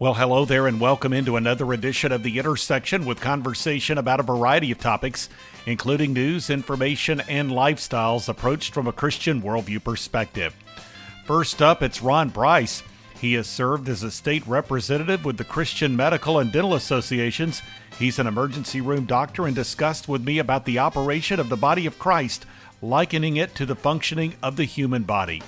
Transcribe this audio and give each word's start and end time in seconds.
Well, 0.00 0.14
hello 0.14 0.44
there, 0.44 0.68
and 0.68 0.80
welcome 0.80 1.12
into 1.12 1.34
another 1.34 1.72
edition 1.72 2.12
of 2.12 2.22
The 2.22 2.38
Intersection 2.38 3.04
with 3.04 3.20
conversation 3.20 3.98
about 3.98 4.20
a 4.20 4.22
variety 4.22 4.70
of 4.70 4.78
topics, 4.78 5.28
including 5.66 6.12
news, 6.12 6.50
information, 6.50 7.20
and 7.22 7.50
lifestyles 7.50 8.28
approached 8.28 8.72
from 8.72 8.86
a 8.86 8.92
Christian 8.92 9.42
worldview 9.42 9.82
perspective. 9.82 10.54
First 11.24 11.60
up, 11.60 11.82
it's 11.82 12.00
Ron 12.00 12.28
Bryce. 12.28 12.84
He 13.20 13.34
has 13.34 13.48
served 13.48 13.88
as 13.88 14.04
a 14.04 14.12
state 14.12 14.46
representative 14.46 15.24
with 15.24 15.36
the 15.36 15.42
Christian 15.42 15.96
Medical 15.96 16.38
and 16.38 16.52
Dental 16.52 16.74
Associations. 16.74 17.60
He's 17.98 18.20
an 18.20 18.28
emergency 18.28 18.80
room 18.80 19.04
doctor 19.04 19.48
and 19.48 19.56
discussed 19.56 20.08
with 20.08 20.22
me 20.22 20.38
about 20.38 20.64
the 20.64 20.78
operation 20.78 21.40
of 21.40 21.48
the 21.48 21.56
body 21.56 21.86
of 21.86 21.98
Christ, 21.98 22.46
likening 22.80 23.36
it 23.36 23.56
to 23.56 23.66
the 23.66 23.74
functioning 23.74 24.36
of 24.44 24.54
the 24.54 24.64
human 24.64 25.02
body. 25.02 25.42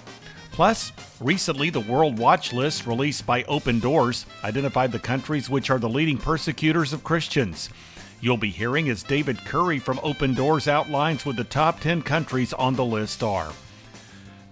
Plus, 0.53 0.93
recently 1.21 1.71
the 1.71 1.81
World 1.81 2.19
Watch 2.19 2.53
List 2.53 2.87
released 2.87 3.25
by 3.25 3.45
Open 3.45 3.81
Doors 3.81 4.27
identified 4.45 4.93
the 4.93 4.99
countries 4.99 5.49
which 5.49 5.71
are 5.71 5.79
the 5.79 5.89
leading 5.89 6.19
persecutors 6.19 6.93
of 6.93 7.05
Christians. 7.05 7.71
You'll 8.21 8.37
be 8.37 8.51
hearing 8.51 8.91
as 8.91 9.03
David 9.03 9.39
Curry 9.47 9.79
from 9.79 10.01
Open 10.03 10.35
Doors 10.35 10.69
outlines 10.69 11.25
what 11.25 11.37
the 11.37 11.45
top 11.45 11.81
10 11.81 12.03
countries 12.03 12.53
on 12.53 12.75
the 12.75 12.85
list 12.85 13.23
are. 13.23 13.53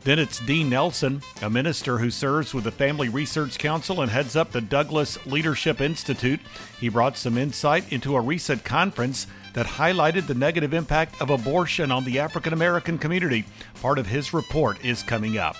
Then 0.04 0.18
it's 0.18 0.38
Dean 0.38 0.70
Nelson, 0.70 1.20
a 1.42 1.50
minister 1.50 1.98
who 1.98 2.10
serves 2.10 2.54
with 2.54 2.64
the 2.64 2.70
Family 2.70 3.10
Research 3.10 3.58
Council 3.58 4.00
and 4.00 4.10
heads 4.10 4.36
up 4.36 4.52
the 4.52 4.60
Douglass 4.62 5.18
Leadership 5.26 5.82
Institute. 5.82 6.40
He 6.80 6.88
brought 6.88 7.18
some 7.18 7.36
insight 7.36 7.92
into 7.92 8.16
a 8.16 8.20
recent 8.20 8.64
conference 8.64 9.26
that 9.52 9.66
highlighted 9.66 10.26
the 10.26 10.34
negative 10.34 10.72
impact 10.72 11.20
of 11.20 11.28
abortion 11.28 11.90
on 11.90 12.04
the 12.04 12.20
African 12.20 12.54
American 12.54 12.96
community. 12.96 13.44
Part 13.82 13.98
of 13.98 14.06
his 14.06 14.32
report 14.32 14.82
is 14.82 15.02
coming 15.02 15.36
up. 15.36 15.56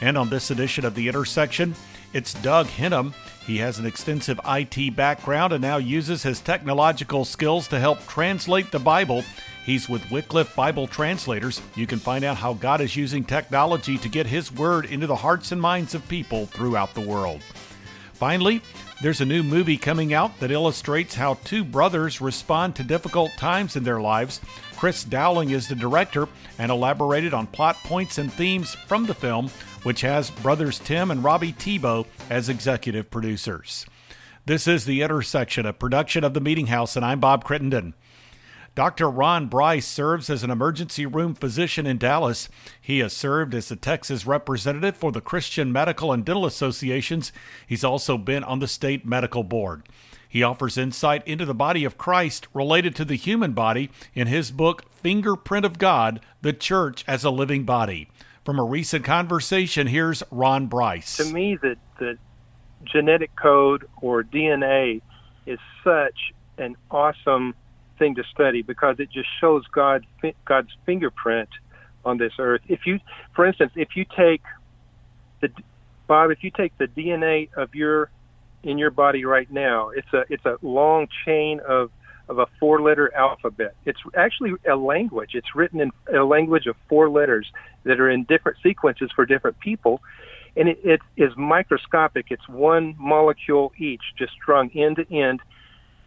And 0.00 0.16
on 0.16 0.28
this 0.28 0.50
edition 0.50 0.84
of 0.84 0.94
The 0.94 1.08
Intersection, 1.08 1.74
it's 2.12 2.34
Doug 2.34 2.66
Hennum. 2.66 3.12
He 3.46 3.58
has 3.58 3.78
an 3.78 3.86
extensive 3.86 4.40
IT 4.46 4.94
background 4.94 5.52
and 5.52 5.62
now 5.62 5.78
uses 5.78 6.22
his 6.22 6.40
technological 6.40 7.24
skills 7.24 7.68
to 7.68 7.80
help 7.80 8.06
translate 8.06 8.70
the 8.70 8.78
Bible. 8.78 9.24
He's 9.64 9.88
with 9.88 10.10
Wycliffe 10.10 10.54
Bible 10.54 10.86
Translators. 10.86 11.60
You 11.74 11.86
can 11.86 11.98
find 11.98 12.24
out 12.24 12.38
how 12.38 12.54
God 12.54 12.80
is 12.80 12.96
using 12.96 13.24
technology 13.24 13.98
to 13.98 14.08
get 14.08 14.26
His 14.26 14.50
Word 14.50 14.86
into 14.86 15.06
the 15.06 15.16
hearts 15.16 15.52
and 15.52 15.60
minds 15.60 15.94
of 15.94 16.08
people 16.08 16.46
throughout 16.46 16.94
the 16.94 17.06
world. 17.06 17.42
Finally, 18.14 18.62
there's 19.02 19.20
a 19.20 19.26
new 19.26 19.42
movie 19.42 19.76
coming 19.76 20.14
out 20.14 20.40
that 20.40 20.50
illustrates 20.50 21.14
how 21.14 21.34
two 21.44 21.64
brothers 21.64 22.20
respond 22.20 22.74
to 22.76 22.82
difficult 22.82 23.30
times 23.36 23.76
in 23.76 23.84
their 23.84 24.00
lives. 24.00 24.40
Chris 24.76 25.04
Dowling 25.04 25.50
is 25.50 25.68
the 25.68 25.74
director 25.74 26.28
and 26.58 26.70
elaborated 26.70 27.34
on 27.34 27.46
plot 27.46 27.76
points 27.84 28.18
and 28.18 28.32
themes 28.32 28.74
from 28.74 29.06
the 29.06 29.14
film 29.14 29.50
which 29.82 30.00
has 30.02 30.30
brothers 30.30 30.78
Tim 30.78 31.10
and 31.10 31.22
Robbie 31.22 31.52
Tebow 31.52 32.06
as 32.30 32.48
executive 32.48 33.10
producers. 33.10 33.86
This 34.46 34.66
is 34.66 34.84
The 34.84 35.02
Intersection, 35.02 35.66
a 35.66 35.72
production 35.72 36.24
of 36.24 36.34
the 36.34 36.40
Meeting 36.40 36.68
House, 36.68 36.96
and 36.96 37.04
I'm 37.04 37.20
Bob 37.20 37.44
Crittenden. 37.44 37.94
Dr. 38.74 39.10
Ron 39.10 39.48
Bryce 39.48 39.86
serves 39.86 40.30
as 40.30 40.44
an 40.44 40.50
emergency 40.50 41.04
room 41.04 41.34
physician 41.34 41.84
in 41.84 41.98
Dallas. 41.98 42.48
He 42.80 43.00
has 43.00 43.12
served 43.12 43.52
as 43.54 43.68
the 43.68 43.76
Texas 43.76 44.24
representative 44.24 44.96
for 44.96 45.10
the 45.10 45.20
Christian 45.20 45.72
Medical 45.72 46.12
and 46.12 46.24
Dental 46.24 46.46
Associations. 46.46 47.32
He's 47.66 47.82
also 47.82 48.16
been 48.16 48.44
on 48.44 48.60
the 48.60 48.68
state 48.68 49.04
medical 49.04 49.42
board. 49.42 49.82
He 50.28 50.42
offers 50.42 50.78
insight 50.78 51.26
into 51.26 51.44
the 51.44 51.54
body 51.54 51.84
of 51.84 51.98
Christ 51.98 52.46
related 52.54 52.94
to 52.96 53.04
the 53.04 53.16
human 53.16 53.52
body 53.52 53.90
in 54.14 54.28
his 54.28 54.50
book, 54.50 54.88
Fingerprint 54.92 55.64
of 55.64 55.78
God 55.78 56.20
The 56.42 56.52
Church 56.52 57.04
as 57.08 57.24
a 57.24 57.30
Living 57.30 57.64
Body. 57.64 58.08
From 58.48 58.58
a 58.58 58.64
recent 58.64 59.04
conversation, 59.04 59.88
here's 59.88 60.22
Ron 60.30 60.68
Bryce. 60.68 61.18
To 61.18 61.24
me, 61.26 61.56
the, 61.60 61.76
the 61.98 62.16
genetic 62.82 63.36
code 63.36 63.86
or 64.00 64.22
DNA 64.24 65.02
is 65.44 65.58
such 65.84 66.32
an 66.56 66.74
awesome 66.90 67.54
thing 67.98 68.14
to 68.14 68.24
study 68.32 68.62
because 68.62 69.00
it 69.00 69.10
just 69.10 69.28
shows 69.38 69.66
God 69.66 70.06
God's 70.46 70.70
fingerprint 70.86 71.50
on 72.06 72.16
this 72.16 72.32
earth. 72.38 72.62
If 72.68 72.86
you, 72.86 73.00
for 73.36 73.44
instance, 73.44 73.72
if 73.74 73.96
you 73.96 74.06
take 74.16 74.40
the 75.42 75.50
Bob, 76.06 76.30
if 76.30 76.42
you 76.42 76.50
take 76.50 76.72
the 76.78 76.86
DNA 76.86 77.50
of 77.54 77.74
your 77.74 78.08
in 78.62 78.78
your 78.78 78.90
body 78.90 79.26
right 79.26 79.50
now, 79.52 79.90
it's 79.90 80.10
a 80.14 80.24
it's 80.30 80.46
a 80.46 80.56
long 80.62 81.08
chain 81.26 81.60
of 81.68 81.90
of 82.28 82.38
a 82.38 82.46
four 82.60 82.80
letter 82.82 83.14
alphabet. 83.14 83.74
It's 83.84 83.98
actually 84.16 84.52
a 84.70 84.76
language. 84.76 85.30
It's 85.34 85.54
written 85.54 85.80
in 85.80 85.90
a 86.14 86.24
language 86.24 86.66
of 86.66 86.76
four 86.88 87.08
letters 87.08 87.50
that 87.84 88.00
are 88.00 88.10
in 88.10 88.24
different 88.24 88.58
sequences 88.62 89.10
for 89.14 89.24
different 89.24 89.58
people. 89.60 90.02
And 90.56 90.68
it, 90.68 90.80
it 90.84 91.00
is 91.16 91.32
microscopic. 91.36 92.26
It's 92.30 92.48
one 92.48 92.94
molecule 92.98 93.72
each, 93.78 94.02
just 94.18 94.32
strung 94.32 94.70
end 94.70 94.96
to 94.96 95.16
end. 95.16 95.40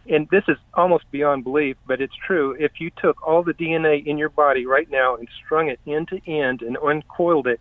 And 0.08 0.28
this 0.30 0.44
is 0.48 0.56
almost 0.74 1.04
beyond 1.10 1.44
belief, 1.44 1.76
but 1.86 2.00
it's 2.00 2.14
true. 2.26 2.56
If 2.58 2.80
you 2.80 2.90
took 3.00 3.24
all 3.26 3.42
the 3.42 3.54
DNA 3.54 4.04
in 4.04 4.18
your 4.18 4.30
body 4.30 4.66
right 4.66 4.90
now 4.90 5.16
and 5.16 5.28
strung 5.44 5.68
it 5.68 5.78
end 5.86 6.08
to 6.08 6.20
end 6.30 6.62
and 6.62 6.76
uncoiled 6.76 7.46
it, 7.46 7.60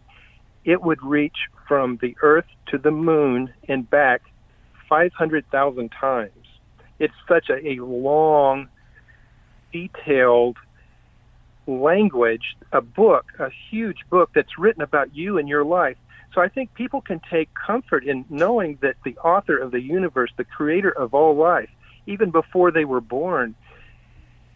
it 0.65 0.81
would 0.81 1.03
reach 1.03 1.37
from 1.67 1.97
the 2.01 2.15
Earth 2.21 2.45
to 2.67 2.77
the 2.77 2.91
moon 2.91 3.53
and 3.67 3.89
back 3.89 4.21
500,000 4.89 5.89
times 5.89 6.31
it's 7.01 7.13
such 7.27 7.49
a, 7.49 7.67
a 7.67 7.75
long, 7.83 8.69
detailed 9.73 10.57
language, 11.65 12.55
a 12.71 12.81
book, 12.81 13.25
a 13.39 13.49
huge 13.71 13.97
book 14.11 14.29
that's 14.35 14.59
written 14.59 14.83
about 14.83 15.15
you 15.15 15.39
and 15.39 15.49
your 15.49 15.65
life. 15.65 15.97
So 16.33 16.41
I 16.41 16.47
think 16.47 16.75
people 16.75 17.01
can 17.01 17.19
take 17.29 17.49
comfort 17.55 18.05
in 18.05 18.23
knowing 18.29 18.77
that 18.83 18.97
the 19.03 19.17
author 19.17 19.57
of 19.57 19.71
the 19.71 19.81
universe, 19.81 20.31
the 20.37 20.43
creator 20.43 20.91
of 20.91 21.15
all 21.15 21.35
life, 21.35 21.69
even 22.05 22.29
before 22.29 22.71
they 22.71 22.85
were 22.85 23.01
born, 23.01 23.55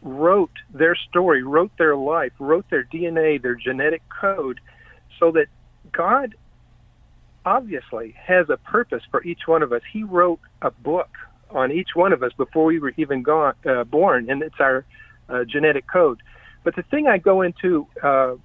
wrote 0.04 0.52
their 0.72 0.96
story, 0.96 1.42
wrote 1.42 1.72
their 1.80 1.96
life, 1.96 2.32
wrote 2.38 2.70
their 2.70 2.84
DNA, 2.84 3.42
their 3.42 3.56
genetic 3.56 4.04
code, 4.10 4.60
so 5.20 5.32
that 5.32 5.48
God 5.92 6.36
obviously 7.44 8.16
has 8.24 8.52
a 8.52 8.58
purpose 8.58 9.02
for 9.10 9.24
each 9.24 9.48
one 9.48 9.64
of 9.64 9.74
us. 9.74 9.82
He 9.92 10.04
wrote 10.04 10.40
a 10.62 10.70
book 10.70 11.10
on 11.56 11.72
each 11.72 11.90
one 11.96 12.14
of 12.14 12.22
us 12.22 12.34
before 12.38 12.66
we 12.66 12.80
were 12.80 12.94
even 12.98 13.26
uh, 13.28 13.84
born, 13.86 14.30
and 14.30 14.44
it's 14.44 14.60
our 14.60 14.86
uh, 15.30 15.44
genetic 15.46 15.88
code. 15.88 16.22
But 16.64 16.76
the 16.76 16.84
thing 16.84 17.08
I 17.08 17.18
go 17.18 17.42
into, 17.42 17.88
uh, 18.04 18.36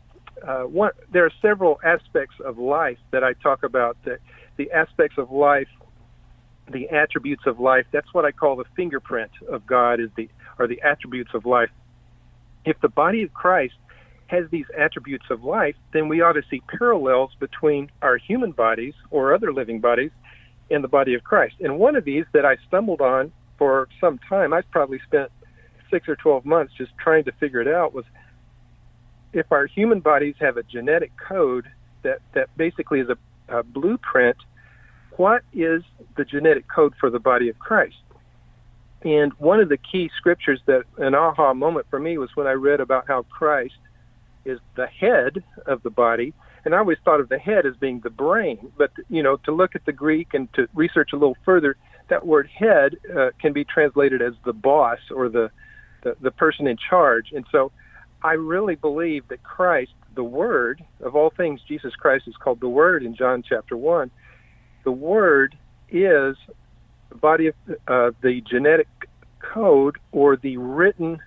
uh, 0.46 0.62
one, 0.62 0.92
there 1.12 1.26
are 1.26 1.32
several 1.42 1.80
aspects 1.84 2.36
of 2.44 2.58
life 2.58 2.98
that 3.10 3.24
I 3.24 3.32
talk 3.34 3.62
about. 3.62 3.96
The, 4.04 4.18
the 4.56 4.70
aspects 4.70 5.18
of 5.18 5.30
life, 5.30 5.68
the 6.70 6.88
attributes 6.90 7.42
of 7.46 7.58
life. 7.58 7.86
That's 7.90 8.12
what 8.14 8.24
I 8.24 8.30
call 8.30 8.56
the 8.56 8.64
fingerprint 8.76 9.32
of 9.48 9.66
God. 9.66 10.00
Is 10.00 10.10
the 10.16 10.28
are 10.58 10.66
the 10.66 10.80
attributes 10.82 11.30
of 11.34 11.44
life. 11.44 11.70
If 12.64 12.80
the 12.80 12.88
body 12.88 13.22
of 13.22 13.32
Christ 13.32 13.74
has 14.26 14.44
these 14.50 14.66
attributes 14.78 15.24
of 15.30 15.42
life, 15.42 15.74
then 15.92 16.08
we 16.08 16.20
ought 16.20 16.34
to 16.34 16.42
see 16.48 16.62
parallels 16.78 17.32
between 17.40 17.90
our 18.02 18.16
human 18.16 18.52
bodies 18.52 18.94
or 19.10 19.34
other 19.34 19.52
living 19.52 19.80
bodies 19.80 20.12
in 20.70 20.82
the 20.82 20.88
body 20.88 21.14
of 21.14 21.24
Christ. 21.24 21.56
And 21.60 21.78
one 21.78 21.96
of 21.96 22.04
these 22.04 22.24
that 22.32 22.44
I 22.46 22.56
stumbled 22.68 23.00
on 23.00 23.32
for 23.58 23.88
some 24.00 24.18
time, 24.28 24.52
I 24.52 24.62
probably 24.62 25.00
spent 25.06 25.30
six 25.90 26.08
or 26.08 26.16
12 26.16 26.44
months 26.44 26.72
just 26.78 26.92
trying 26.96 27.24
to 27.24 27.32
figure 27.32 27.60
it 27.60 27.68
out, 27.68 27.92
was 27.92 28.04
if 29.32 29.50
our 29.50 29.66
human 29.66 30.00
bodies 30.00 30.36
have 30.40 30.56
a 30.56 30.62
genetic 30.62 31.12
code 31.16 31.66
that, 32.02 32.20
that 32.34 32.48
basically 32.56 33.00
is 33.00 33.08
a, 33.08 33.58
a 33.58 33.62
blueprint, 33.62 34.36
what 35.16 35.42
is 35.52 35.82
the 36.16 36.24
genetic 36.24 36.66
code 36.68 36.94
for 36.98 37.10
the 37.10 37.18
body 37.18 37.48
of 37.48 37.58
Christ? 37.58 37.96
And 39.02 39.32
one 39.34 39.60
of 39.60 39.68
the 39.68 39.78
key 39.78 40.10
scriptures 40.16 40.60
that 40.66 40.84
an 40.98 41.14
aha 41.14 41.54
moment 41.54 41.86
for 41.90 41.98
me 41.98 42.18
was 42.18 42.30
when 42.34 42.46
I 42.46 42.52
read 42.52 42.80
about 42.80 43.06
how 43.08 43.22
Christ 43.24 43.78
is 44.44 44.58
the 44.76 44.86
head 44.86 45.42
of 45.66 45.82
the 45.82 45.90
body 45.90 46.32
and 46.64 46.74
I 46.74 46.78
always 46.78 46.98
thought 47.04 47.20
of 47.20 47.28
the 47.28 47.38
head 47.38 47.66
as 47.66 47.76
being 47.76 48.00
the 48.00 48.10
brain. 48.10 48.72
But 48.76 48.90
you 49.08 49.22
know, 49.22 49.36
to 49.44 49.52
look 49.52 49.74
at 49.74 49.84
the 49.86 49.92
Greek 49.92 50.34
and 50.34 50.52
to 50.54 50.68
research 50.74 51.10
a 51.12 51.16
little 51.16 51.36
further, 51.44 51.76
that 52.08 52.26
word 52.26 52.48
head 52.54 52.96
uh, 53.16 53.30
can 53.40 53.52
be 53.52 53.64
translated 53.64 54.20
as 54.20 54.34
the 54.44 54.52
boss 54.52 54.98
or 55.14 55.28
the, 55.28 55.50
the 56.02 56.16
the 56.20 56.30
person 56.30 56.66
in 56.66 56.76
charge. 56.76 57.32
And 57.32 57.44
so, 57.50 57.72
I 58.22 58.32
really 58.32 58.74
believe 58.74 59.28
that 59.28 59.42
Christ, 59.42 59.92
the 60.14 60.24
Word 60.24 60.84
of 61.02 61.16
all 61.16 61.30
things, 61.34 61.60
Jesus 61.66 61.94
Christ 61.94 62.24
is 62.28 62.34
called 62.36 62.60
the 62.60 62.68
Word 62.68 63.02
in 63.02 63.14
John 63.14 63.42
chapter 63.46 63.76
one. 63.76 64.10
The 64.84 64.92
Word 64.92 65.56
is 65.88 66.36
the 67.08 67.16
body 67.20 67.48
of 67.48 67.54
uh, 67.88 68.10
the 68.22 68.42
genetic 68.48 68.88
code 69.40 69.96
or 70.12 70.36
the 70.36 70.58
written 70.58 71.18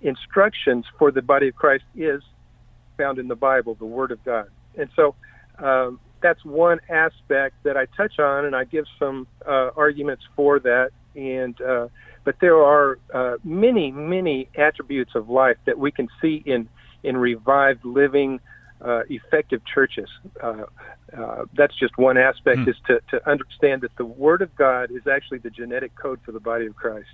instructions 0.00 0.86
for 0.98 1.10
the 1.10 1.20
body 1.20 1.48
of 1.48 1.54
Christ 1.54 1.84
is 1.94 2.22
found 2.96 3.18
in 3.18 3.28
the 3.28 3.36
Bible, 3.36 3.74
the 3.74 3.84
Word 3.84 4.12
of 4.12 4.24
God 4.24 4.48
and 4.76 4.88
so 4.96 5.14
um, 5.58 6.00
that's 6.22 6.44
one 6.44 6.80
aspect 6.88 7.54
that 7.64 7.76
I 7.76 7.86
touch 7.96 8.18
on, 8.18 8.44
and 8.44 8.54
I 8.54 8.64
give 8.64 8.84
some 8.98 9.26
uh, 9.46 9.70
arguments 9.76 10.24
for 10.36 10.58
that. 10.60 10.90
And 11.14 11.60
uh, 11.60 11.88
but 12.24 12.36
there 12.40 12.62
are 12.62 12.98
uh, 13.12 13.36
many, 13.44 13.90
many 13.90 14.48
attributes 14.56 15.12
of 15.14 15.28
life 15.28 15.56
that 15.66 15.78
we 15.78 15.90
can 15.90 16.08
see 16.20 16.42
in 16.44 16.68
in 17.02 17.16
revived 17.16 17.84
living 17.84 18.40
uh, 18.82 19.02
effective 19.08 19.62
churches. 19.66 20.08
Uh, 20.42 20.64
uh, 21.16 21.44
that's 21.54 21.76
just 21.78 21.96
one 21.98 22.16
aspect, 22.16 22.60
mm. 22.60 22.68
is 22.68 22.76
to, 22.86 23.00
to 23.10 23.28
understand 23.28 23.82
that 23.82 23.94
the 23.96 24.04
Word 24.04 24.42
of 24.42 24.54
God 24.54 24.90
is 24.90 25.06
actually 25.06 25.38
the 25.38 25.50
genetic 25.50 25.94
code 25.96 26.20
for 26.24 26.32
the 26.32 26.40
body 26.40 26.66
of 26.66 26.76
Christ. 26.76 27.08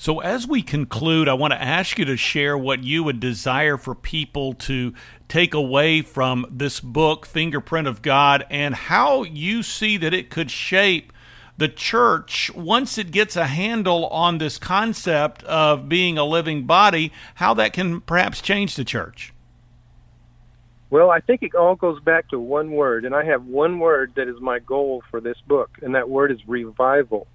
So, 0.00 0.20
as 0.20 0.48
we 0.48 0.62
conclude, 0.62 1.28
I 1.28 1.34
want 1.34 1.52
to 1.52 1.62
ask 1.62 1.98
you 1.98 2.06
to 2.06 2.16
share 2.16 2.56
what 2.56 2.82
you 2.82 3.04
would 3.04 3.20
desire 3.20 3.76
for 3.76 3.94
people 3.94 4.54
to 4.54 4.94
take 5.28 5.52
away 5.52 6.00
from 6.00 6.46
this 6.50 6.80
book, 6.80 7.26
Fingerprint 7.26 7.86
of 7.86 8.00
God, 8.00 8.46
and 8.48 8.74
how 8.74 9.24
you 9.24 9.62
see 9.62 9.98
that 9.98 10.14
it 10.14 10.30
could 10.30 10.50
shape 10.50 11.12
the 11.58 11.68
church 11.68 12.50
once 12.54 12.96
it 12.96 13.10
gets 13.10 13.36
a 13.36 13.48
handle 13.48 14.06
on 14.06 14.38
this 14.38 14.56
concept 14.56 15.42
of 15.42 15.86
being 15.86 16.16
a 16.16 16.24
living 16.24 16.64
body, 16.64 17.12
how 17.34 17.52
that 17.52 17.74
can 17.74 18.00
perhaps 18.00 18.40
change 18.40 18.76
the 18.76 18.84
church. 18.84 19.34
Well, 20.88 21.10
I 21.10 21.20
think 21.20 21.42
it 21.42 21.54
all 21.54 21.76
goes 21.76 22.00
back 22.00 22.30
to 22.30 22.40
one 22.40 22.70
word, 22.70 23.04
and 23.04 23.14
I 23.14 23.24
have 23.24 23.44
one 23.44 23.78
word 23.78 24.12
that 24.16 24.28
is 24.28 24.40
my 24.40 24.60
goal 24.60 25.02
for 25.10 25.20
this 25.20 25.36
book, 25.46 25.76
and 25.82 25.94
that 25.94 26.08
word 26.08 26.32
is 26.32 26.40
revival. 26.48 27.26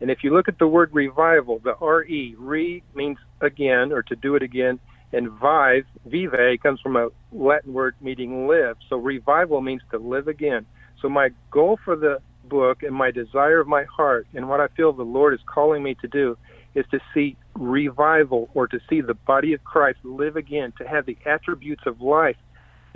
And 0.00 0.10
if 0.10 0.18
you 0.22 0.34
look 0.34 0.48
at 0.48 0.58
the 0.58 0.66
word 0.66 0.90
revival, 0.92 1.60
the 1.62 1.74
R-E, 1.80 2.34
re 2.38 2.82
means 2.94 3.18
again 3.40 3.92
or 3.92 4.02
to 4.02 4.16
do 4.16 4.34
it 4.34 4.42
again, 4.42 4.78
and 5.12 5.30
vive, 5.30 5.84
vive 6.04 6.60
comes 6.62 6.80
from 6.80 6.96
a 6.96 7.08
Latin 7.32 7.72
word 7.72 7.94
meaning 8.00 8.46
live. 8.46 8.76
So 8.88 8.96
revival 8.96 9.60
means 9.60 9.82
to 9.90 9.98
live 9.98 10.28
again. 10.28 10.66
So 11.00 11.08
my 11.08 11.30
goal 11.50 11.78
for 11.84 11.96
the 11.96 12.20
book 12.44 12.82
and 12.82 12.94
my 12.94 13.10
desire 13.10 13.60
of 13.60 13.66
my 13.66 13.84
heart 13.84 14.26
and 14.34 14.48
what 14.48 14.60
I 14.60 14.68
feel 14.68 14.92
the 14.92 15.02
Lord 15.02 15.34
is 15.34 15.40
calling 15.52 15.82
me 15.82 15.96
to 16.00 16.08
do 16.08 16.36
is 16.74 16.84
to 16.90 17.00
see 17.14 17.36
revival 17.54 18.50
or 18.54 18.66
to 18.68 18.78
see 18.88 19.00
the 19.00 19.14
body 19.14 19.54
of 19.54 19.64
Christ 19.64 19.98
live 20.04 20.36
again, 20.36 20.72
to 20.78 20.86
have 20.86 21.06
the 21.06 21.16
attributes 21.24 21.82
of 21.86 22.00
life 22.00 22.36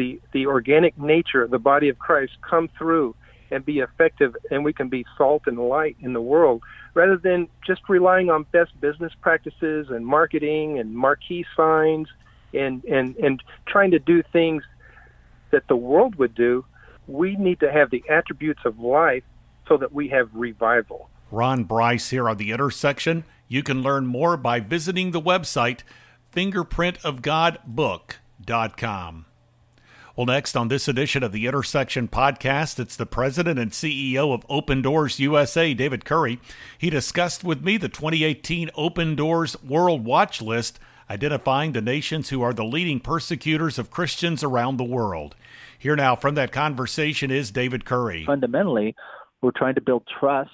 the, 0.00 0.18
the 0.32 0.46
organic 0.46 0.98
nature 0.98 1.42
of 1.42 1.50
the 1.50 1.58
body 1.58 1.90
of 1.90 1.98
Christ 1.98 2.32
come 2.48 2.70
through 2.78 3.14
and 3.50 3.66
be 3.66 3.80
effective, 3.80 4.34
and 4.50 4.64
we 4.64 4.72
can 4.72 4.88
be 4.88 5.04
salt 5.18 5.42
and 5.44 5.58
light 5.58 5.96
in 6.00 6.14
the 6.14 6.22
world 6.22 6.62
rather 6.94 7.16
than 7.16 7.48
just 7.66 7.80
relying 7.88 8.30
on 8.30 8.44
best 8.52 8.78
business 8.80 9.12
practices 9.20 9.88
and 9.90 10.06
marketing 10.06 10.78
and 10.78 10.94
marquee 10.94 11.44
signs 11.56 12.06
and, 12.52 12.84
and, 12.84 13.16
and 13.16 13.42
trying 13.66 13.90
to 13.92 13.98
do 13.98 14.22
things 14.32 14.62
that 15.50 15.66
the 15.68 15.76
world 15.76 16.16
would 16.16 16.34
do. 16.34 16.64
We 17.06 17.36
need 17.36 17.60
to 17.60 17.72
have 17.72 17.90
the 17.90 18.02
attributes 18.08 18.60
of 18.64 18.78
life 18.78 19.24
so 19.68 19.76
that 19.76 19.92
we 19.92 20.08
have 20.08 20.30
revival. 20.32 21.10
Ron 21.30 21.64
Bryce 21.64 22.08
here 22.10 22.28
on 22.28 22.36
the 22.36 22.50
intersection. 22.50 23.24
You 23.48 23.62
can 23.62 23.82
learn 23.82 24.06
more 24.06 24.36
by 24.36 24.60
visiting 24.60 25.12
the 25.12 25.20
website 25.20 25.82
fingerprintofgodbook.com. 26.34 29.26
Well, 30.20 30.26
next 30.26 30.54
on 30.54 30.68
this 30.68 30.86
edition 30.86 31.22
of 31.22 31.32
the 31.32 31.46
Intersection 31.46 32.06
podcast, 32.06 32.78
it's 32.78 32.94
the 32.94 33.06
president 33.06 33.58
and 33.58 33.70
CEO 33.70 34.34
of 34.34 34.44
Open 34.50 34.82
Doors 34.82 35.18
USA, 35.18 35.72
David 35.72 36.04
Curry. 36.04 36.38
He 36.76 36.90
discussed 36.90 37.42
with 37.42 37.64
me 37.64 37.78
the 37.78 37.88
2018 37.88 38.68
Open 38.74 39.16
Doors 39.16 39.56
World 39.62 40.04
Watch 40.04 40.42
List, 40.42 40.78
identifying 41.08 41.72
the 41.72 41.80
nations 41.80 42.28
who 42.28 42.42
are 42.42 42.52
the 42.52 42.66
leading 42.66 43.00
persecutors 43.00 43.78
of 43.78 43.90
Christians 43.90 44.44
around 44.44 44.76
the 44.76 44.84
world. 44.84 45.36
Here 45.78 45.96
now 45.96 46.16
from 46.16 46.34
that 46.34 46.52
conversation 46.52 47.30
is 47.30 47.50
David 47.50 47.86
Curry. 47.86 48.26
Fundamentally, 48.26 48.94
we're 49.40 49.52
trying 49.56 49.76
to 49.76 49.80
build 49.80 50.06
trust 50.20 50.50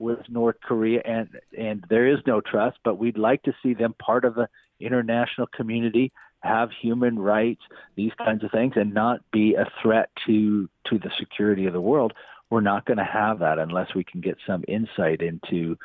with 0.00 0.18
North 0.28 0.56
Korea, 0.64 1.02
and 1.04 1.28
and 1.56 1.84
there 1.88 2.08
is 2.08 2.18
no 2.26 2.40
trust, 2.40 2.78
but 2.82 2.98
we'd 2.98 3.16
like 3.16 3.44
to 3.44 3.54
see 3.62 3.74
them 3.74 3.94
part 4.04 4.24
of 4.24 4.34
the 4.34 4.48
international 4.80 5.46
community 5.54 6.10
have 6.40 6.70
human 6.70 7.18
rights, 7.18 7.62
these 7.96 8.12
kinds 8.16 8.44
of 8.44 8.50
things, 8.50 8.74
and 8.76 8.94
not 8.94 9.20
be 9.32 9.54
a 9.54 9.66
threat 9.82 10.10
to 10.26 10.68
to 10.86 10.98
the 10.98 11.10
security 11.18 11.66
of 11.66 11.72
the 11.72 11.80
world. 11.80 12.12
We're 12.50 12.60
not 12.60 12.86
going 12.86 12.98
to 12.98 13.04
have 13.04 13.40
that 13.40 13.58
unless 13.58 13.94
we 13.94 14.04
can 14.04 14.20
get 14.20 14.38
some 14.46 14.64
insight 14.66 15.20
into 15.20 15.76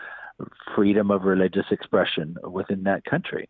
freedom 0.75 1.11
of 1.11 1.23
religious 1.23 1.65
expression 1.71 2.37
within 2.43 2.83
that 2.83 3.03
country. 3.05 3.49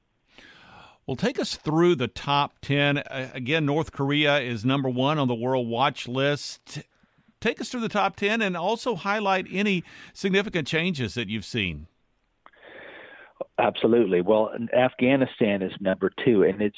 Well, 1.06 1.18
take 1.18 1.40
us 1.40 1.56
through 1.56 1.96
the 1.96 2.08
top 2.08 2.54
10. 2.62 3.04
Again, 3.10 3.66
North 3.66 3.92
Korea 3.92 4.40
is 4.40 4.64
number 4.64 4.90
one 4.90 5.20
on 5.20 5.28
the 5.28 5.36
World 5.36 5.68
Watch 5.68 6.08
list. 6.08 6.80
Take 7.42 7.60
us 7.60 7.70
through 7.70 7.82
the 7.82 7.90
top 7.90 8.16
10 8.16 8.42
and 8.42 8.56
also 8.56 8.96
highlight 8.96 9.46
any 9.52 9.84
significant 10.14 10.66
changes 10.66 11.14
that 11.16 11.28
you've 11.28 11.44
seen. 11.44 11.88
Absolutely. 13.58 14.22
Well, 14.22 14.52
Afghanistan 14.74 15.62
is 15.62 15.72
number 15.80 16.12
two, 16.24 16.44
and 16.44 16.62
it's 16.62 16.78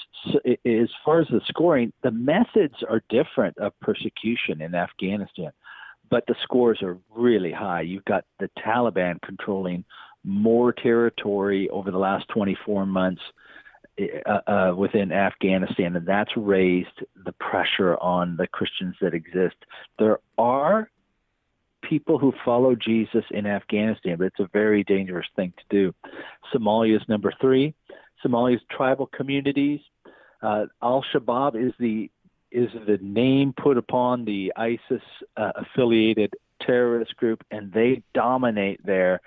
as 0.65 0.89
far 1.03 1.21
as 1.21 1.27
the 1.27 1.41
scoring, 1.47 1.91
the 2.03 2.11
methods 2.11 2.75
are 2.89 3.01
different 3.09 3.57
of 3.57 3.73
persecution 3.81 4.61
in 4.61 4.75
Afghanistan, 4.75 5.51
but 6.09 6.25
the 6.27 6.35
scores 6.43 6.81
are 6.81 6.97
really 7.09 7.51
high. 7.51 7.81
You've 7.81 8.05
got 8.05 8.25
the 8.39 8.49
Taliban 8.59 9.21
controlling 9.21 9.83
more 10.23 10.73
territory 10.73 11.69
over 11.69 11.91
the 11.91 11.97
last 11.97 12.27
24 12.29 12.85
months 12.85 13.21
uh, 14.25 14.51
uh, 14.51 14.73
within 14.75 15.11
Afghanistan, 15.11 15.95
and 15.95 16.05
that's 16.05 16.35
raised 16.35 17.03
the 17.23 17.31
pressure 17.33 17.95
on 17.97 18.35
the 18.35 18.47
Christians 18.47 18.95
that 19.01 19.13
exist. 19.13 19.55
There 19.99 20.19
are 20.37 20.89
people 21.87 22.17
who 22.17 22.33
follow 22.43 22.75
Jesus 22.75 23.23
in 23.31 23.45
Afghanistan, 23.45 24.17
but 24.17 24.27
it's 24.27 24.39
a 24.39 24.49
very 24.51 24.83
dangerous 24.83 25.27
thing 25.35 25.53
to 25.57 25.63
do. 25.69 25.93
Somalia 26.53 26.95
is 26.95 27.07
number 27.07 27.33
three. 27.39 27.73
Somalia's 28.23 28.61
tribal 28.71 29.07
communities. 29.07 29.79
Uh, 30.41 30.65
Al 30.81 31.03
Shabaab 31.13 31.55
is 31.55 31.73
the 31.79 32.09
is 32.51 32.69
the 32.87 32.97
name 33.01 33.53
put 33.61 33.77
upon 33.77 34.23
the 34.23 34.53
ISIS 34.55 35.01
uh, 35.35 35.51
affiliated 35.55 36.33
terrorist 36.61 37.15
group, 37.17 37.43
and 37.51 37.71
they 37.73 38.01
dominate 38.13 38.79
there. 38.85 39.19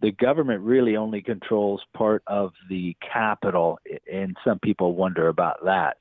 The 0.00 0.10
government 0.10 0.62
really 0.62 0.96
only 0.96 1.22
controls 1.22 1.80
part 1.94 2.24
of 2.26 2.52
the 2.68 2.96
capital, 3.00 3.78
and 4.12 4.36
some 4.44 4.58
people 4.58 4.96
wonder 4.96 5.28
about 5.28 5.64
that. 5.64 5.96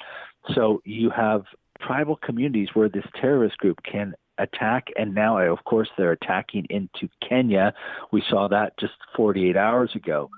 So 0.56 0.82
you 0.86 1.12
have 1.12 1.44
tribal 1.86 2.16
communities 2.16 2.70
where 2.74 2.90
this 2.90 3.06
terrorist 3.20 3.58
group 3.58 3.78
can 3.84 4.16
attack, 4.42 4.88
and 4.98 5.14
now, 5.14 5.38
of 5.40 5.64
course, 5.64 5.90
they're 5.98 6.12
attacking 6.12 6.66
into 6.70 7.08
Kenya. 7.28 7.74
We 8.12 8.24
saw 8.30 8.48
that 8.50 8.78
just 8.80 8.94
48 9.16 9.56
hours 9.58 9.92
ago. 9.96 10.30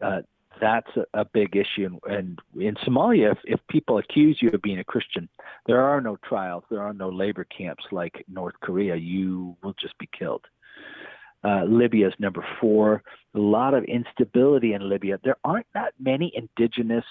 Uh, 0.00 0.22
that's 0.60 0.90
a, 0.96 1.20
a, 1.20 1.24
big 1.24 1.56
issue. 1.56 1.98
And, 2.04 2.38
in 2.58 2.74
Somalia, 2.86 3.32
if, 3.32 3.38
if 3.44 3.60
people 3.68 3.98
accuse 3.98 4.38
you 4.40 4.50
of 4.50 4.62
being 4.62 4.78
a 4.78 4.84
Christian, 4.84 5.28
there 5.66 5.82
are 5.82 6.00
no 6.00 6.16
trials, 6.24 6.64
there 6.70 6.82
are 6.82 6.92
no 6.92 7.08
labor 7.08 7.44
camps 7.44 7.84
like 7.90 8.24
North 8.28 8.54
Korea. 8.60 8.96
You 8.96 9.56
will 9.62 9.74
just 9.80 9.96
be 9.98 10.08
killed. 10.16 10.44
Uh, 11.44 11.64
Libya 11.64 12.08
is 12.08 12.14
number 12.18 12.44
four. 12.60 13.02
A 13.34 13.38
lot 13.38 13.74
of 13.74 13.84
instability 13.84 14.74
in 14.74 14.88
Libya. 14.88 15.18
There 15.24 15.36
aren't 15.44 15.66
that 15.74 15.94
many 15.98 16.32
indigenous 16.36 17.04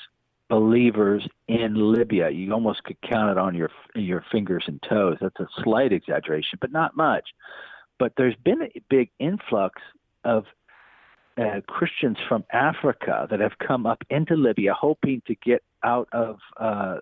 believers 0.51 1.25
in 1.48 1.93
Libya. 1.93 2.29
You 2.29 2.51
almost 2.51 2.84
could 2.84 3.01
count 3.01 3.31
it 3.31 3.38
on 3.38 3.55
your 3.55 3.72
your 3.96 4.24
fingers 4.31 4.65
and 4.67 4.84
toes. 4.88 5.17
That's 5.22 5.39
a 5.39 5.48
slight 5.63 5.93
exaggeration, 5.93 6.60
but 6.60 6.74
not 6.74 6.96
much. 6.96 7.29
But 7.98 8.13
there's 8.17 8.36
been 8.43 8.62
a 8.62 8.81
big 8.89 9.10
influx 9.17 9.81
of 10.25 10.43
uh, 11.38 11.62
Christians 11.67 12.17
from 12.27 12.43
Africa 12.51 13.27
that 13.31 13.39
have 13.39 13.53
come 13.65 13.86
up 13.86 14.03
into 14.10 14.36
Libya, 14.36 14.74
hoping 14.74 15.22
to 15.27 15.36
get 15.36 15.63
out 15.84 16.10
of 16.12 16.39
uh, 16.60 16.98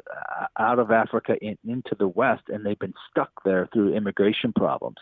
out 0.60 0.78
of 0.78 0.92
Africa 0.92 1.36
in, 1.42 1.58
into 1.68 1.96
the 1.98 2.08
West, 2.08 2.44
and 2.50 2.64
they've 2.64 2.78
been 2.78 2.94
stuck 3.10 3.32
there 3.44 3.68
through 3.74 3.96
immigration 3.96 4.54
problems. 4.54 4.98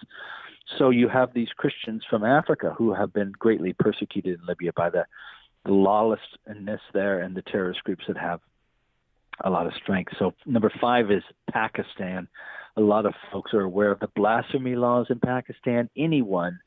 So 0.77 0.89
you 0.89 1.09
have 1.09 1.33
these 1.33 1.49
Christians 1.57 2.03
from 2.09 2.23
Africa 2.23 2.73
who 2.77 2.93
have 2.93 3.11
been 3.11 3.33
greatly 3.37 3.73
persecuted 3.73 4.39
in 4.39 4.45
Libya 4.45 4.71
by 4.73 4.89
the 4.89 5.05
the 5.67 5.73
lawlessness 5.73 6.81
there 6.93 7.21
and 7.21 7.35
the 7.35 7.43
terrorist 7.43 7.83
groups 7.83 8.05
that 8.07 8.17
have 8.17 8.39
a 9.43 9.49
lot 9.49 9.67
of 9.67 9.73
strength. 9.81 10.13
So 10.17 10.33
number 10.45 10.71
five 10.81 11.11
is 11.11 11.23
Pakistan. 11.51 12.27
A 12.75 12.81
lot 12.81 13.05
of 13.05 13.13
folks 13.31 13.53
are 13.53 13.61
aware 13.61 13.91
of 13.91 13.99
the 13.99 14.09
blasphemy 14.15 14.75
laws 14.75 15.07
in 15.09 15.19
Pakistan. 15.19 15.89
Anyone 15.95 16.59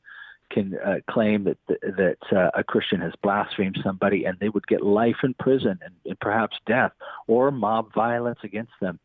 can 0.51 0.77
uh, 0.85 0.95
claim 1.09 1.45
that 1.45 1.57
that 1.67 2.17
uh, 2.31 2.49
a 2.53 2.63
Christian 2.63 2.99
has 2.99 3.13
blasphemed 3.23 3.79
somebody, 3.83 4.25
and 4.25 4.37
they 4.39 4.49
would 4.49 4.67
get 4.67 4.83
life 4.83 5.15
in 5.23 5.33
prison 5.35 5.79
and, 5.83 5.93
and 6.05 6.19
perhaps 6.19 6.57
death 6.67 6.91
or 7.27 7.51
mob 7.51 7.93
violence 7.93 8.39
against 8.43 8.73
them. 8.81 8.99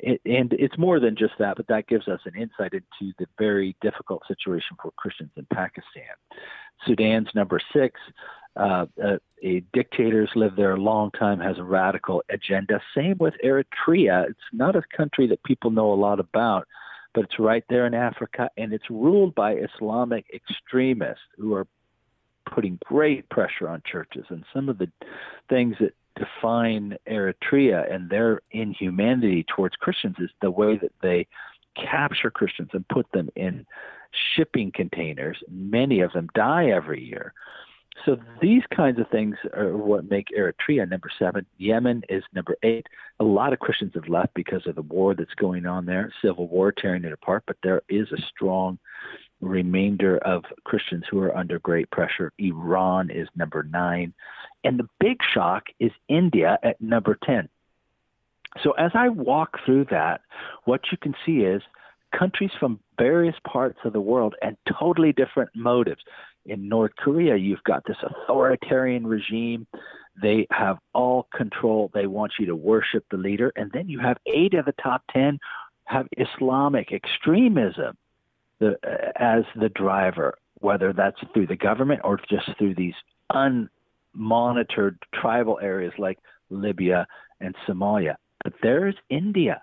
It, 0.00 0.20
and 0.24 0.52
it's 0.52 0.76
more 0.76 1.00
than 1.00 1.16
just 1.16 1.34
that, 1.38 1.56
but 1.56 1.68
that 1.68 1.86
gives 1.86 2.08
us 2.08 2.20
an 2.24 2.40
insight 2.40 2.72
into 2.72 3.12
the 3.18 3.26
very 3.38 3.76
difficult 3.80 4.22
situation 4.26 4.76
for 4.82 4.90
Christians 4.96 5.30
in 5.36 5.46
Pakistan. 5.52 6.14
Sudan's 6.86 7.28
number 7.34 7.60
six. 7.72 8.00
Uh, 8.58 8.86
a, 9.02 9.18
a 9.42 9.60
dictator's 9.72 10.30
lived 10.34 10.56
there 10.56 10.72
a 10.72 10.80
long 10.80 11.10
time, 11.12 11.38
has 11.38 11.58
a 11.58 11.62
radical 11.62 12.22
agenda. 12.28 12.80
Same 12.94 13.16
with 13.18 13.34
Eritrea. 13.44 14.28
It's 14.28 14.50
not 14.52 14.74
a 14.76 14.82
country 14.96 15.26
that 15.28 15.42
people 15.44 15.70
know 15.70 15.92
a 15.92 15.94
lot 15.94 16.18
about, 16.18 16.66
but 17.14 17.24
it's 17.24 17.38
right 17.38 17.64
there 17.68 17.86
in 17.86 17.94
Africa, 17.94 18.50
and 18.56 18.72
it's 18.72 18.90
ruled 18.90 19.34
by 19.34 19.54
Islamic 19.54 20.26
extremists 20.34 21.22
who 21.36 21.54
are 21.54 21.66
putting 22.52 22.78
great 22.84 23.28
pressure 23.28 23.68
on 23.68 23.82
churches. 23.86 24.24
And 24.28 24.44
some 24.52 24.68
of 24.68 24.78
the 24.78 24.90
things 25.48 25.76
that 25.80 25.94
define 26.16 26.96
Eritrea 27.08 27.92
and 27.92 28.10
their 28.10 28.40
inhumanity 28.50 29.44
towards 29.54 29.76
Christians 29.76 30.16
is 30.18 30.30
the 30.42 30.50
way 30.50 30.76
that 30.78 30.92
they 31.00 31.26
capture 31.76 32.30
Christians 32.30 32.70
and 32.72 32.86
put 32.88 33.06
them 33.12 33.28
in 33.36 33.64
shipping 34.34 34.72
containers. 34.72 35.38
Many 35.48 36.00
of 36.00 36.12
them 36.12 36.28
die 36.34 36.70
every 36.70 37.04
year. 37.04 37.34
So 38.04 38.16
these 38.40 38.62
kinds 38.74 38.98
of 38.98 39.08
things 39.08 39.36
are 39.54 39.76
what 39.76 40.10
make 40.10 40.28
Eritrea 40.28 40.88
number 40.88 41.10
seven. 41.18 41.46
Yemen 41.58 42.02
is 42.08 42.22
number 42.32 42.56
eight. 42.62 42.86
A 43.20 43.24
lot 43.24 43.52
of 43.52 43.58
Christians 43.58 43.92
have 43.94 44.08
left 44.08 44.34
because 44.34 44.66
of 44.66 44.74
the 44.74 44.82
war 44.82 45.14
that's 45.14 45.34
going 45.34 45.66
on 45.66 45.86
there, 45.86 46.12
civil 46.22 46.48
war 46.48 46.72
tearing 46.72 47.04
it 47.04 47.12
apart, 47.12 47.44
but 47.46 47.56
there 47.62 47.82
is 47.88 48.10
a 48.12 48.22
strong 48.34 48.78
remainder 49.40 50.18
of 50.18 50.44
Christians 50.64 51.04
who 51.10 51.20
are 51.20 51.36
under 51.36 51.58
great 51.58 51.90
pressure. 51.90 52.32
Iran 52.38 53.10
is 53.10 53.28
number 53.36 53.62
nine. 53.62 54.12
And 54.64 54.78
the 54.78 54.88
big 55.00 55.18
shock 55.22 55.66
is 55.78 55.92
India 56.08 56.58
at 56.62 56.80
number 56.80 57.18
10. 57.24 57.48
So 58.62 58.72
as 58.72 58.92
I 58.94 59.08
walk 59.08 59.58
through 59.64 59.86
that, 59.90 60.22
what 60.64 60.90
you 60.90 60.98
can 60.98 61.14
see 61.24 61.38
is 61.40 61.62
countries 62.16 62.50
from 62.58 62.80
various 62.98 63.36
parts 63.46 63.78
of 63.84 63.92
the 63.92 64.00
world 64.00 64.34
and 64.42 64.56
totally 64.78 65.12
different 65.12 65.50
motives. 65.54 66.02
In 66.48 66.68
North 66.68 66.92
Korea, 66.96 67.36
you've 67.36 67.62
got 67.64 67.84
this 67.86 67.98
authoritarian 68.02 69.06
regime. 69.06 69.66
They 70.20 70.46
have 70.50 70.78
all 70.94 71.28
control. 71.36 71.90
They 71.92 72.06
want 72.06 72.32
you 72.40 72.46
to 72.46 72.56
worship 72.56 73.04
the 73.10 73.18
leader. 73.18 73.52
And 73.54 73.70
then 73.72 73.88
you 73.88 74.00
have 74.00 74.16
eight 74.26 74.54
of 74.54 74.64
the 74.64 74.74
top 74.82 75.02
10 75.12 75.38
have 75.84 76.06
Islamic 76.16 76.92
extremism 76.92 77.96
the, 78.60 78.76
as 79.16 79.44
the 79.54 79.68
driver, 79.68 80.34
whether 80.60 80.92
that's 80.92 81.20
through 81.32 81.46
the 81.46 81.56
government 81.56 82.00
or 82.02 82.18
just 82.28 82.50
through 82.58 82.74
these 82.74 82.94
unmonitored 83.30 84.96
tribal 85.14 85.58
areas 85.62 85.92
like 85.98 86.18
Libya 86.50 87.06
and 87.40 87.54
Somalia. 87.68 88.16
But 88.42 88.54
there's 88.62 88.96
India. 89.10 89.62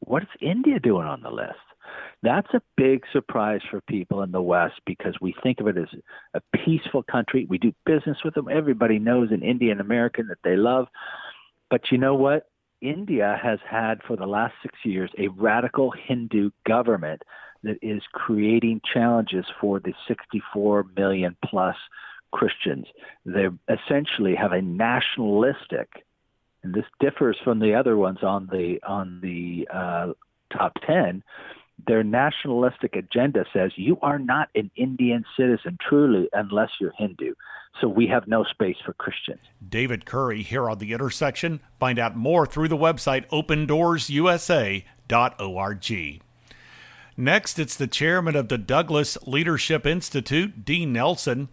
What 0.00 0.24
is 0.24 0.28
India 0.40 0.80
doing 0.80 1.06
on 1.06 1.22
the 1.22 1.30
list? 1.30 1.54
That's 2.24 2.52
a 2.54 2.62
big 2.76 3.04
surprise 3.12 3.60
for 3.70 3.82
people 3.82 4.22
in 4.22 4.32
the 4.32 4.40
West 4.40 4.80
because 4.86 5.14
we 5.20 5.34
think 5.42 5.60
of 5.60 5.68
it 5.68 5.76
as 5.76 5.88
a 6.32 6.40
peaceful 6.64 7.02
country. 7.02 7.46
We 7.48 7.58
do 7.58 7.72
business 7.84 8.16
with 8.24 8.32
them. 8.32 8.48
Everybody 8.50 8.98
knows 8.98 9.30
an 9.30 9.42
Indian 9.42 9.78
American 9.78 10.28
that 10.28 10.38
they 10.42 10.56
love. 10.56 10.88
But 11.68 11.92
you 11.92 11.98
know 11.98 12.14
what? 12.14 12.48
India 12.80 13.38
has 13.42 13.58
had 13.68 14.02
for 14.06 14.16
the 14.16 14.26
last 14.26 14.54
six 14.62 14.74
years 14.84 15.10
a 15.18 15.28
radical 15.28 15.90
Hindu 15.90 16.50
government 16.66 17.22
that 17.62 17.78
is 17.82 18.02
creating 18.12 18.80
challenges 18.90 19.44
for 19.60 19.78
the 19.80 19.92
64 20.08 20.86
million 20.96 21.36
plus 21.44 21.76
Christians. 22.32 22.86
They 23.26 23.48
essentially 23.68 24.34
have 24.34 24.52
a 24.52 24.62
nationalistic, 24.62 26.04
and 26.62 26.74
this 26.74 26.84
differs 27.00 27.36
from 27.44 27.58
the 27.60 27.74
other 27.74 27.96
ones 27.96 28.18
on 28.22 28.48
the 28.50 28.80
on 28.86 29.20
the 29.22 29.68
uh, 29.72 30.12
top 30.56 30.72
ten. 30.86 31.22
Their 31.86 32.02
nationalistic 32.02 32.96
agenda 32.96 33.44
says 33.52 33.72
you 33.76 33.98
are 34.00 34.18
not 34.18 34.48
an 34.54 34.70
Indian 34.76 35.22
citizen 35.36 35.76
truly 35.86 36.30
unless 36.32 36.70
you're 36.80 36.94
Hindu. 36.96 37.34
So 37.80 37.88
we 37.88 38.06
have 38.06 38.28
no 38.28 38.44
space 38.44 38.76
for 38.84 38.92
Christians. 38.92 39.40
David 39.66 40.04
Curry 40.06 40.42
here 40.42 40.70
on 40.70 40.78
the 40.78 40.92
intersection. 40.92 41.58
Find 41.80 41.98
out 41.98 42.16
more 42.16 42.46
through 42.46 42.68
the 42.68 42.76
website 42.76 43.26
opendoorsusa.org. 43.28 46.20
Next, 47.16 47.60
it's 47.60 47.76
the 47.76 47.86
chairman 47.86 48.34
of 48.34 48.48
the 48.48 48.58
Douglass 48.58 49.16
Leadership 49.26 49.86
Institute, 49.86 50.64
Dean 50.64 50.92
Nelson. 50.92 51.48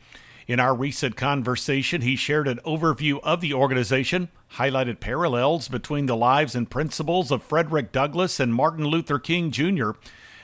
In 0.48 0.60
our 0.60 0.76
recent 0.76 1.16
conversation, 1.16 2.02
he 2.02 2.16
shared 2.16 2.48
an 2.48 2.60
overview 2.66 3.20
of 3.24 3.42
the 3.42 3.54
organization, 3.54 4.30
highlighted 4.56 5.00
parallels 5.00 5.68
between 5.68 6.08
the 6.08 6.16
lives 6.16 6.56
and 6.56 6.70
principles 6.70 7.32
of 7.32 7.44
Frederick 7.44 7.92
Douglass 7.92 8.40
and 8.40 8.54
Martin 8.54 8.86
Luther 8.86 9.20
King 9.20 9.52
Jr., 9.52 9.92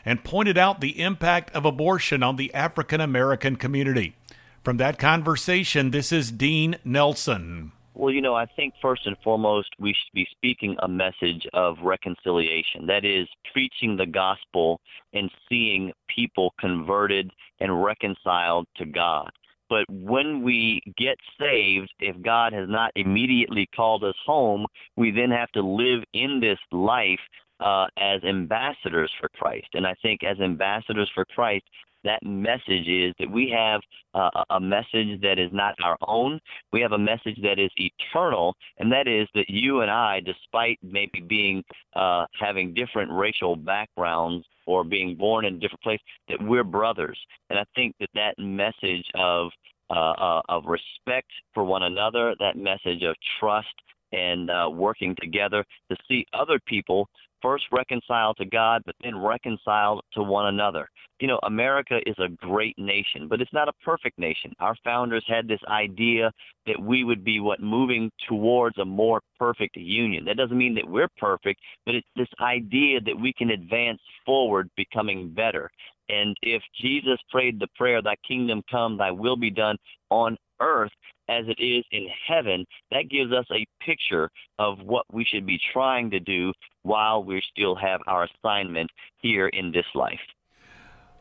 and 0.05 0.23
pointed 0.23 0.57
out 0.57 0.79
the 0.79 1.01
impact 1.01 1.53
of 1.53 1.65
abortion 1.65 2.23
on 2.23 2.37
the 2.37 2.53
African 2.53 3.01
American 3.01 3.55
community. 3.55 4.15
From 4.63 4.77
that 4.77 4.99
conversation, 4.99 5.91
this 5.91 6.11
is 6.11 6.31
Dean 6.31 6.77
Nelson. 6.85 7.71
Well, 7.93 8.13
you 8.13 8.21
know, 8.21 8.35
I 8.35 8.45
think 8.45 8.75
first 8.79 9.07
and 9.07 9.17
foremost, 9.23 9.69
we 9.79 9.89
should 9.89 10.13
be 10.13 10.27
speaking 10.31 10.77
a 10.79 10.87
message 10.87 11.47
of 11.53 11.77
reconciliation. 11.81 12.85
That 12.85 13.03
is, 13.03 13.27
preaching 13.51 13.97
the 13.97 14.05
gospel 14.05 14.79
and 15.13 15.31
seeing 15.49 15.91
people 16.07 16.53
converted 16.59 17.31
and 17.59 17.83
reconciled 17.83 18.67
to 18.75 18.85
God. 18.85 19.31
But 19.69 19.85
when 19.89 20.43
we 20.43 20.81
get 20.97 21.17
saved, 21.39 21.91
if 21.99 22.21
God 22.21 22.53
has 22.53 22.69
not 22.69 22.91
immediately 22.95 23.67
called 23.75 24.03
us 24.03 24.15
home, 24.25 24.65
we 24.95 25.11
then 25.11 25.31
have 25.31 25.51
to 25.51 25.61
live 25.61 26.03
in 26.13 26.39
this 26.39 26.59
life 26.71 27.19
uh, 27.59 27.87
as 27.97 28.23
ambassadors 28.23 29.11
for 29.19 29.29
Christ. 29.29 29.67
And 29.73 29.85
I 29.85 29.95
think 30.01 30.23
as 30.23 30.39
ambassadors 30.39 31.09
for 31.13 31.25
Christ, 31.25 31.65
that 32.07 32.23
message 32.23 32.87
is 32.87 33.13
that 33.19 33.29
we 33.29 33.53
have 33.55 33.81
uh, 34.13 34.43
a 34.49 34.59
message 34.59 35.21
that 35.21 35.37
is 35.37 35.51
not 35.53 35.75
our 35.83 35.97
own. 36.07 36.39
We 36.71 36.81
have 36.81 36.93
a 36.93 36.97
message 36.97 37.37
that 37.43 37.59
is 37.59 37.69
eternal, 37.75 38.55
and 38.77 38.91
that 38.91 39.07
is 39.07 39.27
that 39.35 39.49
you 39.49 39.81
and 39.81 39.91
I, 39.91 40.21
despite 40.21 40.79
maybe 40.81 41.19
being 41.27 41.63
uh, 41.95 42.25
having 42.39 42.73
different 42.73 43.11
racial 43.11 43.55
backgrounds 43.55 44.45
or 44.65 44.83
being 44.83 45.15
born 45.15 45.45
in 45.45 45.55
a 45.55 45.59
different 45.59 45.81
place, 45.81 45.99
that 46.29 46.41
we're 46.41 46.63
brothers. 46.63 47.19
And 47.49 47.59
I 47.59 47.65
think 47.75 47.95
that 47.99 48.09
that 48.15 48.35
message 48.37 49.05
of 49.15 49.51
uh, 49.89 49.93
uh, 49.93 50.41
of 50.49 50.65
respect 50.65 51.31
for 51.53 51.63
one 51.63 51.83
another, 51.83 52.35
that 52.39 52.57
message 52.57 53.03
of 53.03 53.15
trust 53.39 53.67
and 54.11 54.49
uh, 54.49 54.69
working 54.71 55.15
together 55.19 55.63
to 55.89 55.97
see 56.07 56.25
other 56.33 56.59
people 56.65 57.07
first 57.41 57.65
reconciled 57.71 58.37
to 58.37 58.45
God, 58.45 58.81
but 58.85 58.95
then 59.03 59.17
reconciled 59.17 60.01
to 60.13 60.23
one 60.23 60.47
another. 60.47 60.89
You 61.19 61.27
know, 61.27 61.39
America 61.43 61.99
is 62.05 62.15
a 62.19 62.29
great 62.29 62.77
nation, 62.77 63.27
but 63.27 63.41
it's 63.41 63.53
not 63.53 63.67
a 63.67 63.73
perfect 63.83 64.19
nation. 64.19 64.53
Our 64.59 64.75
founders 64.83 65.25
had 65.27 65.47
this 65.47 65.59
idea 65.67 66.31
that 66.67 66.79
we 66.79 67.03
would 67.03 67.23
be 67.23 67.39
what 67.39 67.59
moving 67.59 68.11
towards 68.27 68.77
a 68.77 68.85
more 68.85 69.21
perfect 69.39 69.77
union. 69.77 70.25
That 70.25 70.37
doesn't 70.37 70.57
mean 70.57 70.75
that 70.75 70.87
we're 70.87 71.09
perfect, 71.17 71.59
but 71.85 71.95
it's 71.95 72.07
this 72.15 72.27
idea 72.39 73.01
that 73.01 73.19
we 73.19 73.33
can 73.33 73.51
advance 73.51 73.99
forward 74.25 74.69
becoming 74.75 75.29
better. 75.29 75.71
And 76.09 76.37
if 76.41 76.61
Jesus 76.79 77.17
prayed 77.29 77.59
the 77.59 77.67
prayer, 77.75 78.01
Thy 78.01 78.15
kingdom 78.27 78.61
come, 78.69 78.97
Thy 78.97 79.11
will 79.11 79.37
be 79.37 79.49
done 79.49 79.77
on 80.09 80.37
earth 80.61 80.91
as 81.29 81.45
it 81.47 81.61
is 81.61 81.83
in 81.91 82.07
heaven, 82.27 82.65
that 82.91 83.09
gives 83.09 83.31
us 83.31 83.45
a 83.51 83.65
picture 83.83 84.29
of 84.59 84.79
what 84.79 85.05
we 85.11 85.25
should 85.25 85.45
be 85.45 85.59
trying 85.73 86.09
to 86.11 86.19
do 86.19 86.53
while 86.83 87.23
we 87.23 87.41
still 87.51 87.75
have 87.75 88.01
our 88.07 88.27
assignment 88.43 88.89
here 89.17 89.47
in 89.49 89.71
this 89.71 89.85
life. 89.93 90.19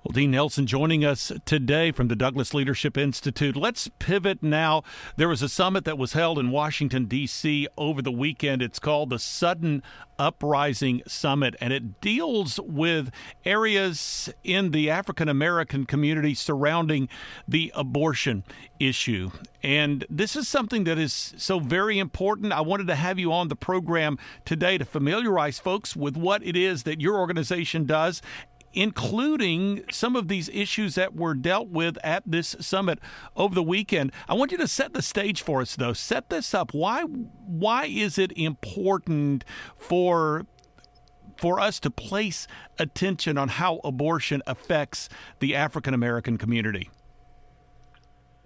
Well, 0.06 0.12
Dean 0.12 0.30
Nelson 0.30 0.68
joining 0.68 1.04
us 1.04 1.32
today 1.44 1.90
from 1.90 2.06
the 2.06 2.14
Douglass 2.14 2.54
Leadership 2.54 2.96
Institute. 2.96 3.56
Let's 3.56 3.90
pivot 3.98 4.40
now. 4.40 4.84
There 5.16 5.26
was 5.26 5.42
a 5.42 5.48
summit 5.48 5.84
that 5.84 5.98
was 5.98 6.12
held 6.12 6.38
in 6.38 6.52
Washington, 6.52 7.06
D.C. 7.06 7.66
over 7.76 8.00
the 8.00 8.12
weekend. 8.12 8.62
It's 8.62 8.78
called 8.78 9.10
the 9.10 9.18
Sudden 9.18 9.82
Uprising 10.16 11.02
Summit, 11.08 11.56
and 11.60 11.72
it 11.72 12.00
deals 12.00 12.60
with 12.62 13.10
areas 13.44 14.32
in 14.44 14.70
the 14.70 14.88
African 14.88 15.28
American 15.28 15.86
community 15.86 16.34
surrounding 16.34 17.08
the 17.48 17.72
abortion 17.74 18.44
issue. 18.78 19.32
And 19.60 20.06
this 20.08 20.36
is 20.36 20.46
something 20.46 20.84
that 20.84 20.98
is 20.98 21.34
so 21.36 21.58
very 21.58 21.98
important. 21.98 22.52
I 22.52 22.60
wanted 22.60 22.86
to 22.86 22.94
have 22.94 23.18
you 23.18 23.32
on 23.32 23.48
the 23.48 23.56
program 23.56 24.18
today 24.44 24.78
to 24.78 24.84
familiarize 24.84 25.58
folks 25.58 25.96
with 25.96 26.16
what 26.16 26.46
it 26.46 26.56
is 26.56 26.84
that 26.84 27.00
your 27.00 27.18
organization 27.18 27.86
does 27.86 28.22
including 28.76 29.82
some 29.90 30.14
of 30.14 30.28
these 30.28 30.50
issues 30.50 30.94
that 30.94 31.16
were 31.16 31.34
dealt 31.34 31.68
with 31.68 31.96
at 32.04 32.22
this 32.26 32.54
summit 32.60 33.00
over 33.34 33.54
the 33.54 33.62
weekend. 33.62 34.12
I 34.28 34.34
want 34.34 34.52
you 34.52 34.58
to 34.58 34.68
set 34.68 34.92
the 34.92 35.02
stage 35.02 35.42
for 35.42 35.62
us, 35.62 35.74
though. 35.74 35.94
Set 35.94 36.28
this 36.28 36.54
up. 36.54 36.74
Why? 36.74 37.02
Why 37.02 37.86
is 37.86 38.18
it 38.18 38.32
important 38.36 39.44
for 39.78 40.46
for 41.38 41.58
us 41.58 41.80
to 41.80 41.90
place 41.90 42.46
attention 42.78 43.36
on 43.36 43.48
how 43.48 43.80
abortion 43.82 44.42
affects 44.46 45.08
the 45.40 45.54
African 45.54 45.94
American 45.94 46.36
community? 46.36 46.90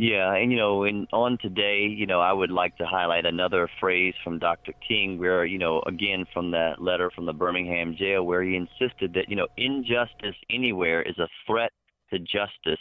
Yeah, 0.01 0.35
and 0.35 0.51
you 0.51 0.57
know, 0.57 0.85
in 0.85 1.07
on 1.13 1.37
today, 1.43 1.81
you 1.83 2.07
know, 2.07 2.23
I 2.23 2.33
would 2.33 2.51
like 2.51 2.75
to 2.79 2.87
highlight 2.87 3.27
another 3.27 3.69
phrase 3.79 4.15
from 4.25 4.39
Dr. 4.39 4.73
King, 4.89 5.19
where 5.19 5.45
you 5.45 5.59
know, 5.59 5.83
again 5.87 6.25
from 6.33 6.53
that 6.53 6.81
letter 6.81 7.11
from 7.15 7.27
the 7.27 7.35
Birmingham 7.35 7.95
jail, 7.99 8.23
where 8.23 8.43
he 8.43 8.57
insisted 8.57 9.13
that 9.13 9.29
you 9.29 9.37
know, 9.37 9.49
injustice 9.59 10.37
anywhere 10.49 11.03
is 11.03 11.19
a 11.19 11.29
threat 11.47 11.73
to 12.09 12.19
justice 12.19 12.81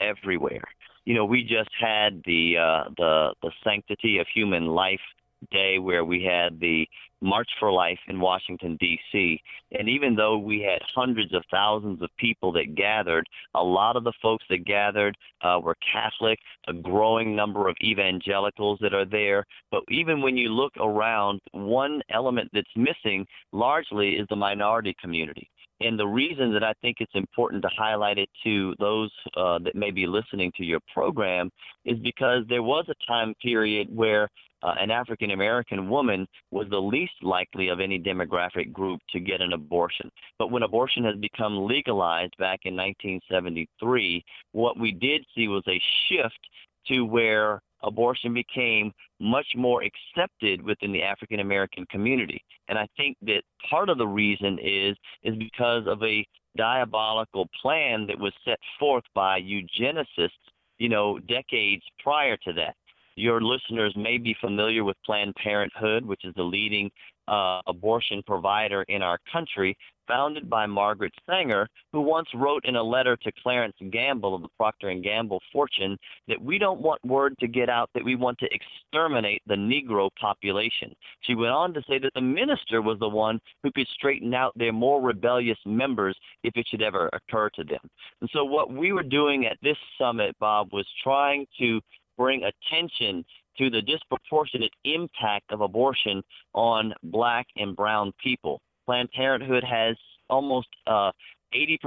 everywhere. 0.00 0.64
You 1.04 1.14
know, 1.14 1.24
we 1.24 1.44
just 1.44 1.70
had 1.80 2.20
the 2.26 2.56
uh, 2.56 2.90
the 2.96 3.34
the 3.42 3.52
sanctity 3.62 4.18
of 4.18 4.26
human 4.34 4.66
life 4.66 5.06
day 5.50 5.78
where 5.78 6.04
we 6.04 6.22
had 6.22 6.58
the 6.60 6.86
March 7.22 7.48
for 7.58 7.72
Life 7.72 7.98
in 8.08 8.20
Washington, 8.20 8.76
D.C. 8.78 9.40
And 9.72 9.88
even 9.88 10.14
though 10.14 10.38
we 10.38 10.60
had 10.60 10.80
hundreds 10.94 11.32
of 11.34 11.42
thousands 11.50 12.02
of 12.02 12.10
people 12.18 12.52
that 12.52 12.74
gathered, 12.74 13.26
a 13.54 13.62
lot 13.62 13.96
of 13.96 14.04
the 14.04 14.12
folks 14.20 14.44
that 14.50 14.64
gathered 14.66 15.16
uh, 15.42 15.58
were 15.62 15.76
Catholic, 15.92 16.38
a 16.68 16.72
growing 16.72 17.34
number 17.34 17.68
of 17.68 17.76
evangelicals 17.82 18.78
that 18.82 18.94
are 18.94 19.06
there. 19.06 19.44
But 19.70 19.82
even 19.88 20.20
when 20.20 20.36
you 20.36 20.50
look 20.50 20.72
around, 20.78 21.40
one 21.52 22.02
element 22.10 22.50
that's 22.52 22.66
missing 22.76 23.26
largely 23.52 24.10
is 24.10 24.26
the 24.28 24.36
minority 24.36 24.94
community. 25.00 25.48
And 25.80 25.98
the 25.98 26.06
reason 26.06 26.52
that 26.54 26.64
I 26.64 26.72
think 26.80 26.98
it's 27.00 27.14
important 27.14 27.62
to 27.62 27.68
highlight 27.76 28.18
it 28.18 28.30
to 28.44 28.74
those 28.78 29.10
uh, 29.36 29.58
that 29.60 29.74
may 29.74 29.90
be 29.90 30.06
listening 30.06 30.52
to 30.56 30.64
your 30.64 30.80
program 30.92 31.50
is 31.84 31.98
because 31.98 32.44
there 32.48 32.62
was 32.62 32.86
a 32.88 33.06
time 33.06 33.34
period 33.42 33.94
where 33.94 34.28
uh, 34.62 34.74
an 34.80 34.90
African 34.90 35.32
American 35.32 35.88
woman 35.88 36.26
was 36.50 36.66
the 36.70 36.80
least 36.80 37.12
likely 37.22 37.68
of 37.68 37.78
any 37.78 37.98
demographic 37.98 38.72
group 38.72 39.00
to 39.10 39.20
get 39.20 39.40
an 39.40 39.52
abortion. 39.52 40.10
But 40.38 40.50
when 40.50 40.62
abortion 40.62 41.04
has 41.04 41.16
become 41.16 41.66
legalized 41.66 42.34
back 42.38 42.60
in 42.64 42.74
1973, 42.74 44.24
what 44.52 44.78
we 44.78 44.92
did 44.92 45.24
see 45.34 45.48
was 45.48 45.62
a 45.68 45.80
shift 46.08 46.40
to 46.88 47.04
where 47.04 47.60
abortion 47.86 48.34
became 48.34 48.92
much 49.20 49.46
more 49.56 49.82
accepted 49.82 50.60
within 50.60 50.92
the 50.92 51.02
African 51.02 51.40
American 51.40 51.86
community. 51.86 52.42
And 52.68 52.78
I 52.78 52.86
think 52.96 53.16
that 53.22 53.42
part 53.70 53.88
of 53.88 53.98
the 53.98 54.06
reason 54.06 54.58
is 54.62 54.96
is 55.22 55.36
because 55.36 55.86
of 55.86 56.02
a 56.02 56.26
diabolical 56.56 57.48
plan 57.62 58.06
that 58.06 58.18
was 58.18 58.32
set 58.44 58.58
forth 58.78 59.04
by 59.14 59.40
eugenicists, 59.40 60.30
you 60.78 60.88
know, 60.88 61.18
decades 61.20 61.82
prior 62.02 62.36
to 62.38 62.52
that. 62.54 62.74
Your 63.14 63.40
listeners 63.40 63.94
may 63.96 64.18
be 64.18 64.36
familiar 64.40 64.84
with 64.84 64.96
Planned 65.04 65.34
Parenthood, 65.36 66.04
which 66.04 66.24
is 66.24 66.34
the 66.34 66.42
leading 66.42 66.90
uh, 67.28 67.60
abortion 67.66 68.22
provider 68.26 68.82
in 68.88 69.02
our 69.02 69.18
country, 69.32 69.76
founded 70.06 70.48
by 70.48 70.66
Margaret 70.66 71.12
Sanger, 71.28 71.68
who 71.92 72.00
once 72.00 72.28
wrote 72.34 72.64
in 72.64 72.76
a 72.76 72.82
letter 72.82 73.16
to 73.16 73.32
Clarence 73.42 73.76
Gamble 73.90 74.34
of 74.34 74.42
the 74.42 74.48
Procter 74.56 74.88
and 74.88 75.02
Gamble 75.02 75.40
fortune 75.52 75.96
that 76.28 76.40
we 76.40 76.58
don't 76.58 76.80
want 76.80 77.04
word 77.04 77.34
to 77.40 77.48
get 77.48 77.68
out 77.68 77.90
that 77.94 78.04
we 78.04 78.16
want 78.16 78.38
to 78.38 78.48
exterminate 78.52 79.42
the 79.46 79.54
Negro 79.54 80.10
population. 80.20 80.94
She 81.20 81.34
went 81.34 81.52
on 81.52 81.74
to 81.74 81.82
say 81.88 81.98
that 81.98 82.12
the 82.14 82.20
minister 82.20 82.82
was 82.82 82.98
the 82.98 83.08
one 83.08 83.40
who 83.62 83.70
could 83.72 83.88
straighten 83.88 84.34
out 84.34 84.52
their 84.56 84.72
more 84.72 85.00
rebellious 85.00 85.58
members 85.64 86.16
if 86.42 86.56
it 86.56 86.66
should 86.68 86.82
ever 86.82 87.10
occur 87.12 87.50
to 87.50 87.64
them. 87.64 87.80
And 88.20 88.30
so 88.32 88.44
what 88.44 88.72
we 88.72 88.92
were 88.92 89.02
doing 89.02 89.46
at 89.46 89.58
this 89.62 89.76
summit, 89.98 90.36
Bob, 90.38 90.72
was 90.72 90.86
trying 91.02 91.46
to 91.58 91.80
bring 92.16 92.42
attention 92.44 93.24
to 93.58 93.70
the 93.70 93.82
disproportionate 93.82 94.72
impact 94.84 95.50
of 95.50 95.60
abortion 95.60 96.22
on 96.54 96.92
black 97.04 97.46
and 97.56 97.74
brown 97.74 98.12
people. 98.22 98.60
Planned 98.86 99.10
Parenthood 99.12 99.64
has 99.64 99.96
almost 100.30 100.68
uh, 100.86 101.10
80%, 101.54 101.78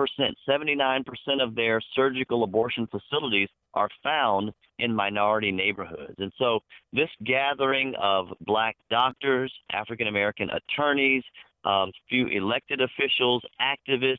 79% 0.47 1.03
of 1.41 1.55
their 1.55 1.81
surgical 1.95 2.43
abortion 2.43 2.87
facilities 2.87 3.49
are 3.73 3.89
found 4.03 4.51
in 4.79 4.93
minority 4.93 5.51
neighborhoods. 5.51 6.15
And 6.17 6.31
so, 6.37 6.59
this 6.93 7.09
gathering 7.25 7.93
of 8.01 8.27
black 8.41 8.75
doctors, 8.89 9.53
African 9.71 10.07
American 10.07 10.49
attorneys, 10.49 11.23
um, 11.65 11.91
few 12.09 12.27
elected 12.27 12.81
officials, 12.81 13.43
activists, 13.61 14.17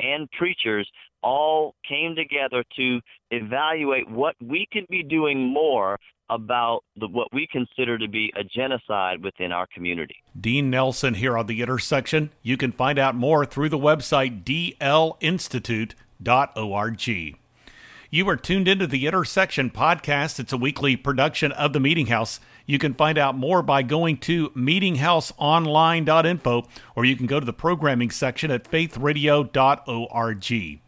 and 0.00 0.30
preachers 0.32 0.88
all 1.22 1.74
came 1.88 2.14
together 2.14 2.64
to 2.76 3.00
evaluate 3.30 4.08
what 4.08 4.34
we 4.40 4.66
could 4.72 4.86
be 4.88 5.02
doing 5.02 5.52
more 5.52 5.98
about 6.30 6.84
the, 6.96 7.08
what 7.08 7.28
we 7.32 7.48
consider 7.50 7.98
to 7.98 8.08
be 8.08 8.32
a 8.36 8.44
genocide 8.44 9.22
within 9.22 9.52
our 9.52 9.66
community. 9.74 10.16
Dean 10.38 10.70
Nelson 10.70 11.14
here 11.14 11.36
on 11.36 11.46
The 11.46 11.60
Intersection. 11.62 12.30
You 12.42 12.56
can 12.56 12.72
find 12.72 12.98
out 12.98 13.14
more 13.14 13.46
through 13.46 13.68
the 13.68 13.78
website 13.78 14.42
dlinstitute.org. 14.44 17.36
You 18.10 18.26
are 18.26 18.36
tuned 18.36 18.68
into 18.68 18.86
the 18.86 19.06
Intersection 19.06 19.70
podcast. 19.70 20.40
It's 20.40 20.54
a 20.54 20.56
weekly 20.56 20.96
production 20.96 21.52
of 21.52 21.74
the 21.74 21.80
Meeting 21.80 22.06
House. 22.06 22.40
You 22.64 22.78
can 22.78 22.94
find 22.94 23.18
out 23.18 23.36
more 23.36 23.62
by 23.62 23.82
going 23.82 24.16
to 24.18 24.48
meetinghouseonline.info 24.50 26.66
or 26.96 27.04
you 27.04 27.16
can 27.16 27.26
go 27.26 27.38
to 27.38 27.46
the 27.46 27.52
programming 27.52 28.10
section 28.10 28.50
at 28.50 28.70
faithradio.org. 28.70 30.80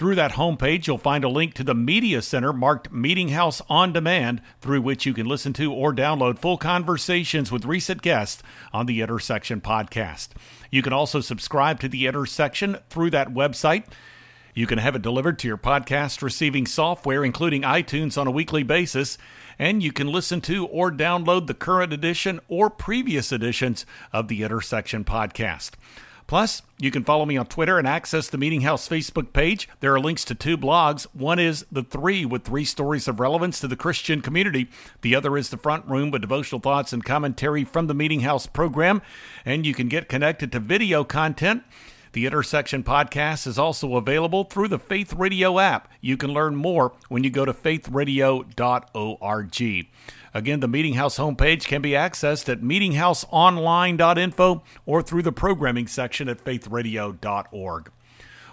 Through 0.00 0.14
that 0.14 0.32
homepage, 0.32 0.86
you'll 0.86 0.96
find 0.96 1.24
a 1.24 1.28
link 1.28 1.52
to 1.52 1.62
the 1.62 1.74
Media 1.74 2.22
Center 2.22 2.54
marked 2.54 2.90
Meeting 2.90 3.28
House 3.28 3.60
on 3.68 3.92
Demand, 3.92 4.40
through 4.62 4.80
which 4.80 5.04
you 5.04 5.12
can 5.12 5.26
listen 5.26 5.52
to 5.52 5.74
or 5.74 5.92
download 5.92 6.38
full 6.38 6.56
conversations 6.56 7.52
with 7.52 7.66
recent 7.66 8.00
guests 8.00 8.42
on 8.72 8.86
the 8.86 9.02
Intersection 9.02 9.60
podcast. 9.60 10.28
You 10.70 10.80
can 10.80 10.94
also 10.94 11.20
subscribe 11.20 11.80
to 11.80 11.88
the 11.90 12.06
Intersection 12.06 12.78
through 12.88 13.10
that 13.10 13.34
website. 13.34 13.84
You 14.54 14.66
can 14.66 14.78
have 14.78 14.96
it 14.96 15.02
delivered 15.02 15.38
to 15.40 15.48
your 15.48 15.58
podcast 15.58 16.22
receiving 16.22 16.64
software, 16.64 17.22
including 17.22 17.60
iTunes, 17.60 18.16
on 18.16 18.26
a 18.26 18.30
weekly 18.30 18.62
basis. 18.62 19.18
And 19.58 19.82
you 19.82 19.92
can 19.92 20.06
listen 20.06 20.40
to 20.40 20.64
or 20.68 20.90
download 20.90 21.46
the 21.46 21.52
current 21.52 21.92
edition 21.92 22.40
or 22.48 22.70
previous 22.70 23.32
editions 23.32 23.84
of 24.14 24.28
the 24.28 24.44
Intersection 24.44 25.04
podcast. 25.04 25.72
Plus, 26.30 26.62
you 26.78 26.90
can 26.92 27.02
follow 27.02 27.26
me 27.26 27.36
on 27.36 27.46
Twitter 27.46 27.76
and 27.76 27.88
access 27.88 28.28
the 28.28 28.38
Meeting 28.38 28.60
House 28.60 28.88
Facebook 28.88 29.32
page. 29.32 29.68
There 29.80 29.92
are 29.92 29.98
links 29.98 30.24
to 30.26 30.34
two 30.36 30.56
blogs. 30.56 31.08
One 31.12 31.40
is 31.40 31.66
The 31.72 31.82
Three, 31.82 32.24
with 32.24 32.44
three 32.44 32.64
stories 32.64 33.08
of 33.08 33.18
relevance 33.18 33.58
to 33.58 33.66
the 33.66 33.74
Christian 33.74 34.20
community. 34.20 34.68
The 35.02 35.16
other 35.16 35.36
is 35.36 35.48
The 35.48 35.56
Front 35.56 35.88
Room, 35.88 36.12
with 36.12 36.22
devotional 36.22 36.60
thoughts 36.60 36.92
and 36.92 37.04
commentary 37.04 37.64
from 37.64 37.88
the 37.88 37.94
Meeting 37.94 38.20
House 38.20 38.46
program. 38.46 39.02
And 39.44 39.66
you 39.66 39.74
can 39.74 39.88
get 39.88 40.08
connected 40.08 40.52
to 40.52 40.60
video 40.60 41.02
content. 41.02 41.64
The 42.12 42.26
Intersection 42.26 42.84
podcast 42.84 43.48
is 43.48 43.58
also 43.58 43.96
available 43.96 44.44
through 44.44 44.68
the 44.68 44.78
Faith 44.78 45.14
Radio 45.14 45.58
app. 45.58 45.90
You 46.00 46.16
can 46.16 46.32
learn 46.32 46.54
more 46.54 46.92
when 47.08 47.24
you 47.24 47.30
go 47.30 47.44
to 47.44 47.52
faithradio.org. 47.52 49.88
Again, 50.32 50.60
the 50.60 50.68
Meeting 50.68 50.94
House 50.94 51.18
homepage 51.18 51.64
can 51.64 51.82
be 51.82 51.90
accessed 51.90 52.48
at 52.48 52.62
meetinghouseonline.info 52.62 54.62
or 54.86 55.02
through 55.02 55.22
the 55.22 55.32
programming 55.32 55.88
section 55.88 56.28
at 56.28 56.44
faithradio.org. 56.44 57.90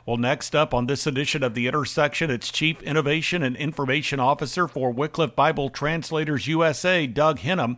Well, 0.06 0.18
next 0.18 0.56
up 0.56 0.74
on 0.74 0.88
this 0.88 1.06
edition 1.06 1.44
of 1.44 1.54
The 1.54 1.68
Intersection, 1.68 2.32
it's 2.32 2.50
Chief 2.50 2.82
Innovation 2.82 3.44
and 3.44 3.58
Information 3.58 4.22
Officer 4.22 4.68
for 4.68 4.90
Wycliffe 4.90 5.36
Bible 5.36 5.70
Translators 5.70 6.48
USA, 6.48 7.06
Doug 7.06 7.38
Hennum. 7.40 7.78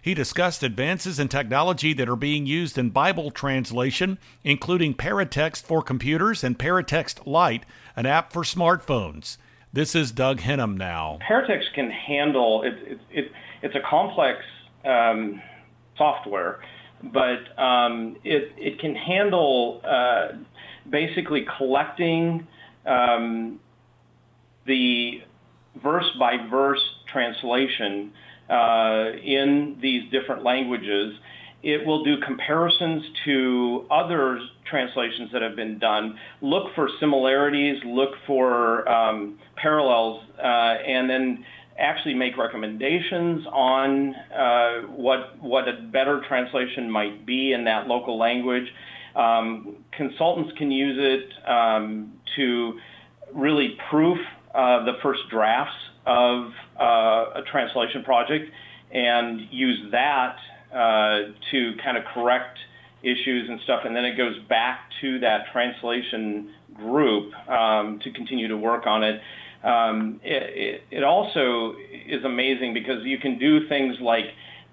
He 0.00 0.14
discussed 0.14 0.62
advances 0.62 1.18
in 1.18 1.26
technology 1.28 1.92
that 1.94 2.08
are 2.08 2.16
being 2.16 2.46
used 2.46 2.78
in 2.78 2.90
Bible 2.90 3.32
translation, 3.32 4.18
including 4.44 4.94
Paratext 4.94 5.64
for 5.64 5.82
computers 5.82 6.44
and 6.44 6.56
Paratext 6.56 7.26
Lite, 7.26 7.64
an 7.96 8.06
app 8.06 8.32
for 8.32 8.42
smartphones. 8.42 9.38
This 9.72 9.94
is 9.94 10.12
Doug 10.12 10.40
Hennum 10.40 10.78
now. 10.78 11.18
Paratext 11.28 11.74
can 11.74 11.90
handle 11.90 12.62
it. 12.62 12.74
it, 12.86 13.00
it 13.10 13.32
it's 13.60 13.74
a 13.74 13.80
complex 13.88 14.38
um, 14.84 15.42
software, 15.98 16.60
but 17.02 17.60
um, 17.62 18.16
it 18.24 18.52
it 18.56 18.78
can 18.78 18.94
handle 18.94 19.82
uh, 19.84 20.28
basically 20.88 21.46
collecting 21.58 22.46
um, 22.86 23.60
the 24.66 25.20
verse 25.82 26.10
by 26.18 26.38
verse 26.50 26.82
translation 27.06 28.12
uh, 28.48 29.10
in 29.22 29.76
these 29.82 30.10
different 30.10 30.44
languages 30.44 31.14
it 31.62 31.84
will 31.84 32.04
do 32.04 32.16
comparisons 32.24 33.04
to 33.24 33.86
other 33.90 34.38
translations 34.70 35.30
that 35.32 35.42
have 35.42 35.56
been 35.56 35.78
done, 35.78 36.16
look 36.40 36.74
for 36.74 36.88
similarities, 37.00 37.82
look 37.84 38.10
for 38.26 38.88
um, 38.88 39.38
parallels, 39.56 40.22
uh, 40.38 40.42
and 40.42 41.10
then 41.10 41.44
actually 41.78 42.14
make 42.14 42.36
recommendations 42.36 43.46
on 43.52 44.14
uh, 44.14 44.80
what 44.88 45.40
what 45.42 45.68
a 45.68 45.82
better 45.92 46.22
translation 46.28 46.90
might 46.90 47.24
be 47.24 47.52
in 47.52 47.64
that 47.64 47.86
local 47.86 48.18
language. 48.18 48.66
Um, 49.16 49.76
consultants 49.96 50.52
can 50.58 50.70
use 50.70 50.96
it 50.98 51.48
um, 51.48 52.12
to 52.36 52.78
really 53.34 53.76
proof 53.90 54.18
uh, 54.54 54.84
the 54.84 54.92
first 55.02 55.22
drafts 55.30 55.74
of 56.06 56.52
uh, 56.80 56.84
a 57.34 57.42
translation 57.50 58.02
project 58.04 58.50
and 58.92 59.40
use 59.50 59.90
that 59.92 60.36
uh, 60.72 61.32
to 61.50 61.72
kind 61.82 61.96
of 61.96 62.04
correct 62.14 62.58
issues 63.02 63.48
and 63.48 63.60
stuff, 63.64 63.82
and 63.84 63.94
then 63.94 64.04
it 64.04 64.16
goes 64.16 64.36
back 64.48 64.80
to 65.00 65.20
that 65.20 65.46
translation 65.52 66.50
group 66.74 67.32
um, 67.48 68.00
to 68.02 68.12
continue 68.12 68.48
to 68.48 68.56
work 68.56 68.86
on 68.86 69.02
it. 69.04 69.20
Um, 69.64 70.20
it, 70.22 70.42
it. 70.90 70.98
It 70.98 71.04
also 71.04 71.74
is 72.06 72.24
amazing 72.24 72.74
because 72.74 73.04
you 73.04 73.18
can 73.18 73.38
do 73.38 73.68
things 73.68 73.96
like 74.00 74.26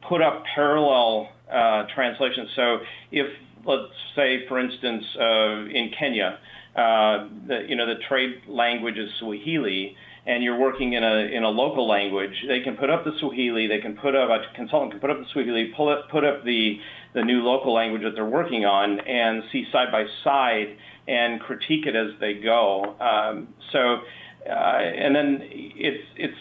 put 0.08 0.22
up 0.22 0.44
parallel 0.54 1.30
uh, 1.52 1.84
translations. 1.94 2.50
So 2.56 2.78
if 3.12 3.28
let's 3.66 3.92
say, 4.16 4.48
for 4.48 4.60
instance, 4.60 5.04
uh, 5.20 5.66
in 5.66 5.92
Kenya, 5.98 6.40
uh, 6.76 7.28
the, 7.48 7.66
you 7.68 7.76
know 7.76 7.88
the 7.88 8.00
trade 8.08 8.42
language 8.48 8.98
is 8.98 9.10
Swahili, 9.20 9.96
and 10.28 10.44
you're 10.44 10.58
working 10.58 10.94
in 10.94 11.04
a 11.04 11.16
in 11.36 11.44
a 11.44 11.50
local 11.50 11.88
language, 11.88 12.34
they 12.48 12.62
can 12.62 12.76
put 12.76 12.90
up 12.90 13.04
the 13.04 13.12
Swahili, 13.20 13.68
they 13.68 13.80
can 13.80 13.96
put 13.96 14.16
up 14.16 14.30
a 14.30 14.56
consultant 14.56 14.92
can 14.92 15.00
put 15.00 15.10
up 15.10 15.20
the 15.20 15.26
Swahili, 15.32 15.72
pull 15.76 15.92
it, 15.94 16.00
put 16.12 16.24
up 16.24 16.44
the 16.44 16.80
the 17.14 17.24
new 17.24 17.42
local 17.44 17.74
language 17.74 18.02
that 18.04 18.16
they're 18.16 18.26
working 18.26 18.66
on, 18.66 19.00
and 19.02 19.44
see 19.52 19.66
side 19.72 19.92
by 19.92 20.06
side 20.24 20.78
and 21.08 21.40
critique 21.40 21.86
it 21.86 21.96
as 21.96 22.20
they 22.20 22.34
go. 22.34 22.96
Um, 23.00 23.50
so, 23.72 24.00
uh, 24.50 24.52
and 24.52 25.16
then 25.16 25.40
it's 25.42 26.04
it's 26.16 26.38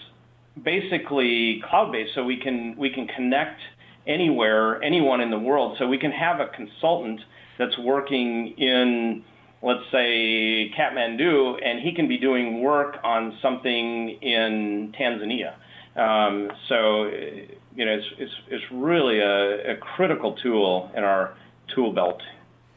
basically 0.62 1.62
cloud 1.68 1.92
based, 1.92 2.14
so 2.14 2.24
we 2.24 2.38
can 2.38 2.76
we 2.78 2.90
can 2.90 3.06
connect 3.06 3.60
anywhere, 4.06 4.82
anyone 4.82 5.20
in 5.20 5.30
the 5.30 5.38
world. 5.38 5.76
So 5.78 5.86
we 5.86 5.98
can 5.98 6.10
have 6.10 6.40
a 6.40 6.48
consultant 6.48 7.20
that's 7.58 7.76
working 7.78 8.54
in 8.58 9.24
let's 9.64 9.90
say 9.90 10.70
Kathmandu, 10.76 11.58
and 11.64 11.80
he 11.80 11.94
can 11.94 12.06
be 12.06 12.18
doing 12.18 12.62
work 12.62 12.98
on 13.02 13.36
something 13.40 14.10
in 14.20 14.92
Tanzania. 14.98 15.54
Um, 15.96 16.50
so, 16.68 17.04
you 17.04 17.84
know, 17.86 17.94
it's, 17.94 18.06
it's, 18.18 18.32
it's 18.48 18.64
really 18.70 19.20
a, 19.20 19.72
a 19.72 19.76
critical 19.76 20.34
tool 20.34 20.90
in 20.94 21.02
our 21.02 21.34
tool 21.74 21.92
belt. 21.92 22.20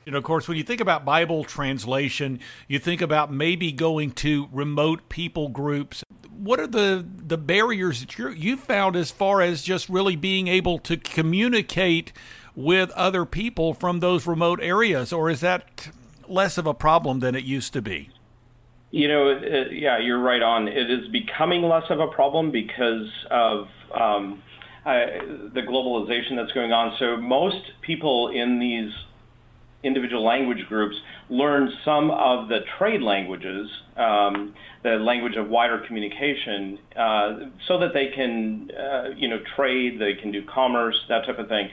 And 0.05 0.15
of 0.15 0.23
course, 0.23 0.47
when 0.47 0.55
you 0.55 0.63
think 0.63 0.79
about 0.79 1.03
Bible 1.03 1.43
translation, 1.43 2.39
you 2.69 2.79
think 2.79 3.01
about 3.01 3.33
maybe 3.33 3.73
going 3.73 4.11
to 4.11 4.47
remote 4.53 5.09
people 5.09 5.49
groups. 5.49 6.03
What 6.31 6.61
are 6.61 6.67
the, 6.67 7.05
the 7.05 7.37
barriers 7.37 7.99
that 7.99 8.17
you 8.17 8.29
you 8.29 8.55
found 8.55 8.95
as 8.95 9.11
far 9.11 9.41
as 9.41 9.63
just 9.63 9.89
really 9.89 10.15
being 10.15 10.47
able 10.47 10.79
to 10.79 10.95
communicate 10.95 12.13
with 12.55 12.91
other 12.91 13.25
people 13.25 13.73
from 13.73 13.99
those 13.99 14.25
remote 14.25 14.61
areas? 14.61 15.11
Or 15.11 15.29
is 15.29 15.41
that 15.41 15.89
less 16.27 16.57
of 16.57 16.67
a 16.67 16.73
problem 16.73 17.19
than 17.19 17.35
it 17.35 17.43
used 17.43 17.73
to 17.73 17.81
be? 17.81 18.09
You 18.91 19.07
know, 19.07 19.29
it, 19.29 19.73
yeah, 19.73 19.99
you're 19.99 20.21
right 20.21 20.41
on. 20.41 20.67
It 20.67 20.89
is 20.89 21.07
becoming 21.09 21.63
less 21.63 21.83
of 21.89 21.99
a 21.99 22.07
problem 22.07 22.51
because 22.51 23.09
of 23.29 23.67
um, 23.93 24.41
the 24.85 25.61
globalization 25.67 26.35
that's 26.37 26.53
going 26.53 26.71
on. 26.71 26.95
So 26.97 27.17
most 27.17 27.61
people 27.81 28.29
in 28.29 28.59
these 28.59 28.91
individual 29.83 30.25
language 30.25 30.65
groups 30.67 30.95
learn 31.29 31.71
some 31.83 32.09
of 32.11 32.47
the 32.47 32.59
trade 32.77 33.01
languages, 33.01 33.69
um, 33.97 34.53
the 34.83 34.91
language 34.91 35.35
of 35.35 35.49
wider 35.49 35.83
communication, 35.85 36.79
uh, 36.95 37.39
so 37.67 37.77
that 37.79 37.93
they 37.93 38.07
can, 38.15 38.71
uh, 38.71 39.09
you 39.15 39.27
know, 39.27 39.39
trade, 39.55 39.99
they 39.99 40.13
can 40.13 40.31
do 40.31 40.43
commerce, 40.45 40.95
that 41.09 41.25
type 41.25 41.39
of 41.39 41.47
thing. 41.47 41.69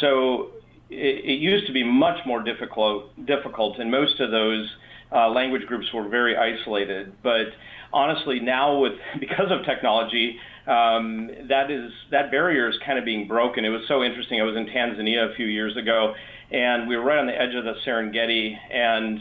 So 0.00 0.50
it, 0.90 1.24
it 1.24 1.38
used 1.40 1.66
to 1.66 1.72
be 1.72 1.84
much 1.84 2.18
more 2.26 2.42
difficult, 2.42 3.14
difficult, 3.26 3.78
and 3.78 3.90
most 3.90 4.20
of 4.20 4.30
those 4.30 4.68
uh, 5.12 5.28
language 5.30 5.66
groups 5.66 5.86
were 5.92 6.08
very 6.08 6.36
isolated. 6.36 7.12
But 7.22 7.46
honestly, 7.92 8.40
now 8.40 8.78
with 8.80 8.94
because 9.20 9.50
of 9.50 9.64
technology, 9.64 10.38
um, 10.66 11.30
that 11.48 11.70
is 11.70 11.90
that 12.10 12.30
barrier 12.30 12.68
is 12.68 12.76
kind 12.84 12.98
of 12.98 13.04
being 13.04 13.26
broken. 13.26 13.64
It 13.64 13.70
was 13.70 13.82
so 13.88 14.02
interesting. 14.02 14.40
I 14.40 14.44
was 14.44 14.56
in 14.56 14.66
Tanzania 14.66 15.32
a 15.32 15.34
few 15.34 15.46
years 15.46 15.76
ago, 15.76 16.14
and 16.50 16.88
we 16.88 16.96
were 16.96 17.04
right 17.04 17.18
on 17.18 17.26
the 17.26 17.40
edge 17.40 17.54
of 17.54 17.64
the 17.64 17.74
Serengeti, 17.86 18.56
and 18.72 19.20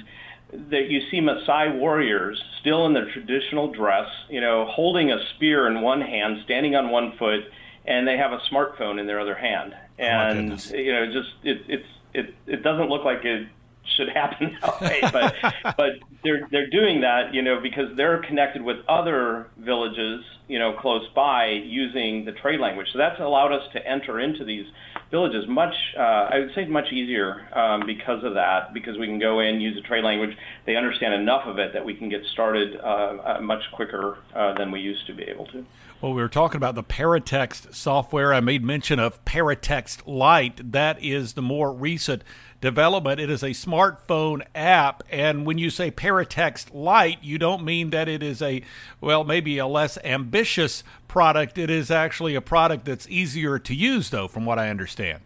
that 0.71 0.89
you 0.89 1.01
see 1.11 1.19
Maasai 1.19 1.77
warriors 1.77 2.41
still 2.61 2.85
in 2.85 2.93
their 2.93 3.11
traditional 3.11 3.71
dress, 3.71 4.07
you 4.29 4.39
know, 4.39 4.65
holding 4.69 5.11
a 5.11 5.17
spear 5.35 5.67
in 5.67 5.81
one 5.81 6.01
hand, 6.01 6.37
standing 6.45 6.75
on 6.75 6.89
one 6.89 7.13
foot, 7.17 7.41
and 7.87 8.07
they 8.07 8.17
have 8.17 8.33
a 8.33 8.39
smartphone 8.51 8.99
in 8.99 9.07
their 9.07 9.19
other 9.19 9.35
hand. 9.35 9.73
Oh, 9.73 10.03
and 10.03 10.51
oh 10.51 10.75
you 10.75 10.91
know, 10.91 11.05
just 11.11 11.29
it, 11.43 11.61
it's 11.67 11.87
it 12.13 12.35
it 12.45 12.63
doesn't 12.63 12.89
look 12.89 13.03
like 13.03 13.23
it 13.23 13.47
should 13.95 14.09
happen 14.09 14.57
that 14.61 14.81
way, 14.81 15.01
but 15.11 15.35
but 15.77 15.91
they're 16.23 16.47
they're 16.51 16.69
doing 16.69 17.01
that, 17.01 17.33
you 17.33 17.41
know, 17.41 17.59
because 17.59 17.95
they're 17.95 18.21
connected 18.21 18.61
with 18.61 18.77
other 18.87 19.49
villages, 19.57 20.23
you 20.47 20.59
know, 20.59 20.73
close 20.73 21.07
by 21.15 21.47
using 21.47 22.25
the 22.25 22.33
trade 22.33 22.59
language. 22.59 22.87
So 22.91 22.97
that's 22.97 23.19
allowed 23.19 23.53
us 23.53 23.63
to 23.73 23.87
enter 23.87 24.19
into 24.19 24.43
these 24.43 24.65
villages 25.11 25.45
much, 25.47 25.73
uh, 25.97 26.01
I 26.01 26.39
would 26.39 26.53
say, 26.55 26.65
much 26.65 26.91
easier 26.91 27.47
um, 27.57 27.85
because 27.85 28.23
of 28.23 28.33
that. 28.33 28.73
Because 28.73 28.97
we 28.97 29.07
can 29.07 29.19
go 29.19 29.39
in, 29.39 29.61
use 29.61 29.75
the 29.75 29.87
trade 29.87 30.03
language, 30.03 30.35
they 30.65 30.75
understand 30.75 31.13
enough 31.13 31.47
of 31.47 31.59
it 31.59 31.73
that 31.73 31.85
we 31.85 31.93
can 31.93 32.09
get 32.09 32.21
started 32.33 32.79
uh, 32.79 32.83
uh, 32.83 33.39
much 33.41 33.63
quicker 33.73 34.17
uh, 34.35 34.53
than 34.57 34.71
we 34.71 34.79
used 34.79 35.05
to 35.07 35.13
be 35.13 35.23
able 35.23 35.45
to. 35.47 35.65
Well, 36.01 36.13
we 36.13 36.21
were 36.21 36.29
talking 36.29 36.57
about 36.57 36.75
the 36.75 36.83
Paratext 36.83 37.73
software. 37.73 38.31
I 38.31 38.39
made 38.39 38.63
mention 38.63 38.99
of 38.99 39.23
Paratext 39.25 40.03
Lite. 40.05 40.71
That 40.71 41.01
is 41.01 41.33
the 41.33 41.41
more 41.41 41.73
recent 41.73 42.23
development. 42.61 43.19
It 43.19 43.29
is 43.29 43.43
a 43.43 43.51
smartphone 43.51 44.45
app. 44.55 45.03
And 45.09 45.45
when 45.45 45.57
you 45.57 45.69
say 45.69 45.91
Paratext 45.91 46.73
Lite, 46.73 47.23
you 47.23 47.37
don't 47.37 47.63
mean 47.63 47.91
that 47.91 48.07
it 48.07 48.23
is 48.23 48.41
a, 48.41 48.61
well, 48.99 49.23
maybe 49.23 49.57
a 49.57 49.67
less 49.67 49.97
ambitious 50.03 50.83
product. 51.07 51.57
It 51.57 51.69
is 51.69 51.91
actually 51.91 52.35
a 52.35 52.41
product 52.41 52.85
that's 52.85 53.07
easier 53.09 53.59
to 53.59 53.75
use, 53.75 54.09
though, 54.09 54.27
from 54.27 54.45
what 54.45 54.59
I 54.59 54.69
understand. 54.69 55.21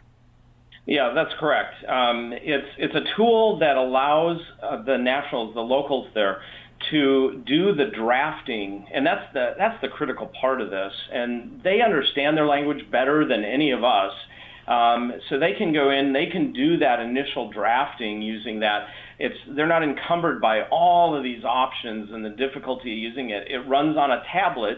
Yeah, 0.85 1.13
that's 1.13 1.33
correct. 1.39 1.75
Um, 1.87 2.33
it's 2.33 2.67
it's 2.77 2.95
a 2.95 3.03
tool 3.15 3.59
that 3.59 3.77
allows 3.77 4.41
uh, 4.63 4.81
the 4.81 4.97
nationals, 4.97 5.53
the 5.53 5.61
locals 5.61 6.07
there, 6.15 6.41
to 6.89 7.43
do 7.45 7.75
the 7.75 7.85
drafting, 7.85 8.87
and 8.91 9.05
that's 9.05 9.31
the 9.31 9.53
that's 9.57 9.79
the 9.81 9.87
critical 9.87 10.31
part 10.41 10.59
of 10.59 10.71
this. 10.71 10.91
And 11.13 11.61
they 11.63 11.81
understand 11.81 12.35
their 12.35 12.47
language 12.47 12.89
better 12.89 13.25
than 13.27 13.45
any 13.45 13.71
of 13.71 13.83
us. 13.83 14.13
Um, 14.71 15.11
so 15.27 15.37
they 15.37 15.51
can 15.57 15.73
go 15.73 15.89
in, 15.89 16.13
they 16.13 16.27
can 16.27 16.53
do 16.53 16.77
that 16.77 17.01
initial 17.01 17.51
drafting 17.51 18.21
using 18.21 18.61
that. 18.61 18.87
It's 19.19 19.35
they're 19.49 19.67
not 19.67 19.83
encumbered 19.83 20.39
by 20.39 20.61
all 20.71 21.13
of 21.15 21.23
these 21.23 21.43
options 21.43 22.09
and 22.11 22.23
the 22.23 22.29
difficulty 22.29 22.93
of 22.93 22.97
using 22.97 23.31
it. 23.31 23.51
It 23.51 23.59
runs 23.67 23.97
on 23.97 24.11
a 24.11 24.23
tablet, 24.31 24.77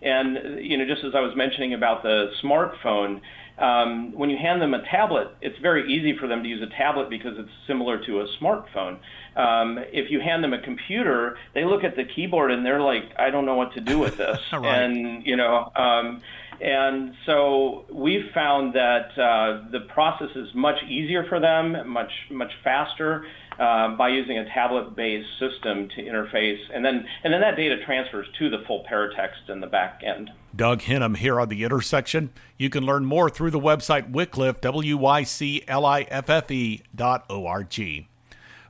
and 0.00 0.64
you 0.64 0.78
know, 0.78 0.86
just 0.86 1.04
as 1.04 1.12
I 1.14 1.20
was 1.20 1.36
mentioning 1.36 1.74
about 1.74 2.02
the 2.02 2.30
smartphone, 2.42 3.20
um, 3.58 4.14
when 4.14 4.30
you 4.30 4.38
hand 4.38 4.62
them 4.62 4.72
a 4.72 4.82
tablet, 4.90 5.28
it's 5.42 5.58
very 5.60 5.92
easy 5.92 6.16
for 6.18 6.26
them 6.26 6.42
to 6.42 6.48
use 6.48 6.62
a 6.62 6.74
tablet 6.78 7.10
because 7.10 7.34
it's 7.36 7.50
similar 7.66 8.02
to 8.06 8.20
a 8.20 8.26
smartphone. 8.40 8.98
Um, 9.36 9.78
if 9.92 10.10
you 10.10 10.20
hand 10.20 10.42
them 10.42 10.54
a 10.54 10.62
computer, 10.62 11.36
they 11.52 11.66
look 11.66 11.84
at 11.84 11.96
the 11.96 12.04
keyboard 12.04 12.50
and 12.50 12.64
they're 12.64 12.80
like, 12.80 13.04
I 13.18 13.28
don't 13.28 13.44
know 13.44 13.56
what 13.56 13.74
to 13.74 13.80
do 13.80 13.98
with 13.98 14.16
this. 14.16 14.38
right. 14.54 14.64
And 14.64 15.26
you 15.26 15.36
know. 15.36 15.70
Um, 15.76 16.22
and 16.64 17.14
so 17.26 17.84
we've 17.92 18.30
found 18.32 18.74
that 18.74 19.10
uh, 19.18 19.70
the 19.70 19.80
process 19.92 20.30
is 20.34 20.48
much 20.54 20.82
easier 20.88 21.26
for 21.28 21.38
them, 21.38 21.88
much 21.88 22.10
much 22.30 22.52
faster 22.62 23.26
uh, 23.58 23.94
by 23.96 24.08
using 24.08 24.38
a 24.38 24.46
tablet-based 24.46 25.28
system 25.38 25.88
to 25.90 26.02
interface, 26.02 26.58
and 26.72 26.82
then 26.82 27.06
and 27.22 27.34
then 27.34 27.42
that 27.42 27.56
data 27.56 27.76
transfers 27.84 28.26
to 28.38 28.48
the 28.48 28.64
full 28.66 28.84
paratext 28.90 29.50
in 29.50 29.60
the 29.60 29.66
back 29.66 30.00
end. 30.02 30.30
Doug 30.56 30.80
Hennum 30.80 31.18
here 31.18 31.38
on 31.38 31.48
the 31.50 31.64
intersection. 31.64 32.30
You 32.56 32.70
can 32.70 32.84
learn 32.84 33.04
more 33.04 33.28
through 33.28 33.50
the 33.50 33.60
website 33.60 34.10
Wycliffe 34.10 34.62
W 34.62 34.96
Y 34.96 35.22
C 35.22 35.62
L 35.68 35.84
I 35.84 36.02
F 36.02 36.30
F 36.30 36.50
E 36.50 36.82
dot 36.94 37.26
O 37.28 37.46
R 37.46 37.62
G. 37.62 38.08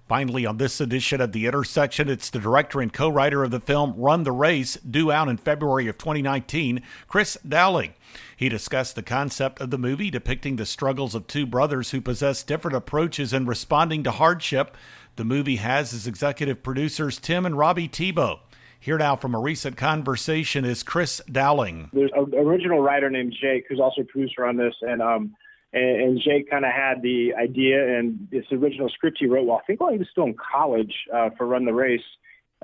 Finally, 0.07 0.45
on 0.45 0.59
this 0.59 0.83
edition 0.83 1.19
of 1.23 1.33
The 1.33 1.47
Intersection, 1.47 2.11
it's 2.11 2.29
the 2.29 2.39
director 2.39 2.83
and 2.83 2.93
co 2.93 3.09
writer 3.09 3.43
of 3.43 3.51
the 3.51 3.61
film 3.61 3.95
Run 3.97 4.25
the 4.25 4.33
Race, 4.33 4.75
due 4.77 5.11
out 5.11 5.29
in 5.29 5.39
February 5.39 5.89
of 5.89 5.97
2019, 5.97 6.83
Chris 7.09 7.39
Dowling. 7.47 7.95
He 8.37 8.51
discussed 8.51 8.97
the 8.97 9.03
concept 9.03 9.63
of 9.63 9.71
the 9.71 9.79
movie 9.79 10.11
depicting 10.11 10.57
the 10.57 10.67
struggles 10.67 11.15
of 11.15 11.27
two 11.27 11.47
brothers 11.47 11.91
who 11.91 12.03
possess 12.03 12.43
different 12.43 12.77
approaches 12.77 13.33
in 13.33 13.47
responding 13.47 14.03
to 14.05 14.11
hardship. 14.11 14.77
The 15.17 15.25
movie 15.25 15.57
has 15.57 15.95
as 15.95 16.07
executive 16.07 16.63
producers 16.63 17.19
Tim 17.19 17.47
and 17.47 17.57
Robbie 17.57 17.89
Tebow. 17.89 18.41
Here 18.79 18.99
now 18.99 19.17
from 19.17 19.35
a 19.35 19.41
recent 19.41 19.79
conversation 19.79 20.67
is 20.67 20.83
Chris 20.83 21.23
Dowling. 21.33 21.89
There's 21.95 22.11
an 22.15 22.35
original 22.35 22.83
writer 22.83 23.09
named 23.09 23.35
Jake 23.41 23.65
who's 23.71 23.81
also 23.81 24.03
a 24.03 24.05
producer 24.05 24.45
on 24.45 24.59
this, 24.59 24.75
and 24.83 25.01
um, 25.01 25.35
and, 25.75 26.01
and 26.01 26.21
Jake 26.21 26.49
kind 26.49 26.65
of 26.65 26.73
had 26.73 27.03
the 27.03 27.35
idea 27.35 27.99
and 27.99 28.29
this 28.31 28.45
original 28.53 28.89
script 28.89 29.19
he 29.21 29.27
wrote 29.27 29.45
while 29.45 29.59
I 29.59 29.67
think 29.67 29.81
while 29.81 29.93
he 29.93 29.99
was 29.99 30.09
still 30.11 30.25
in 30.25 30.35
college 30.35 30.95
uh, 31.13 31.31
for 31.37 31.47
Run 31.47 31.65
the 31.65 31.75
Race. 31.75 32.01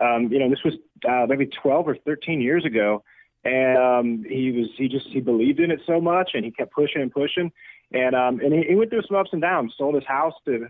Um, 0.01 0.29
you 0.33 0.39
know, 0.39 0.49
this 0.49 0.63
was 0.65 0.75
uh, 1.07 1.27
maybe 1.29 1.47
12 1.47 1.89
or 1.89 1.97
13 1.97 2.41
years 2.41 2.65
ago, 2.65 3.03
and 3.45 3.79
um, 3.79 4.25
he 4.27 4.53
was 4.53 4.69
he 4.77 4.89
just 4.89 5.07
he 5.09 5.21
believed 5.21 5.61
in 5.61 5.71
it 5.71 5.81
so 5.87 6.01
much, 6.01 6.31
and 6.35 6.45
he 6.45 6.51
kept 6.51 6.73
pushing 6.73 7.03
and 7.03 7.13
pushing, 7.13 7.53
and 7.93 8.15
um, 8.15 8.41
and 8.41 8.55
he, 8.55 8.63
he 8.71 8.75
went 8.77 8.91
through 8.91 9.03
some 9.03 9.17
ups 9.17 9.31
and 9.33 9.43
downs. 9.43 9.75
Sold 9.77 9.97
his 9.97 10.07
house 10.07 10.35
to 10.47 10.69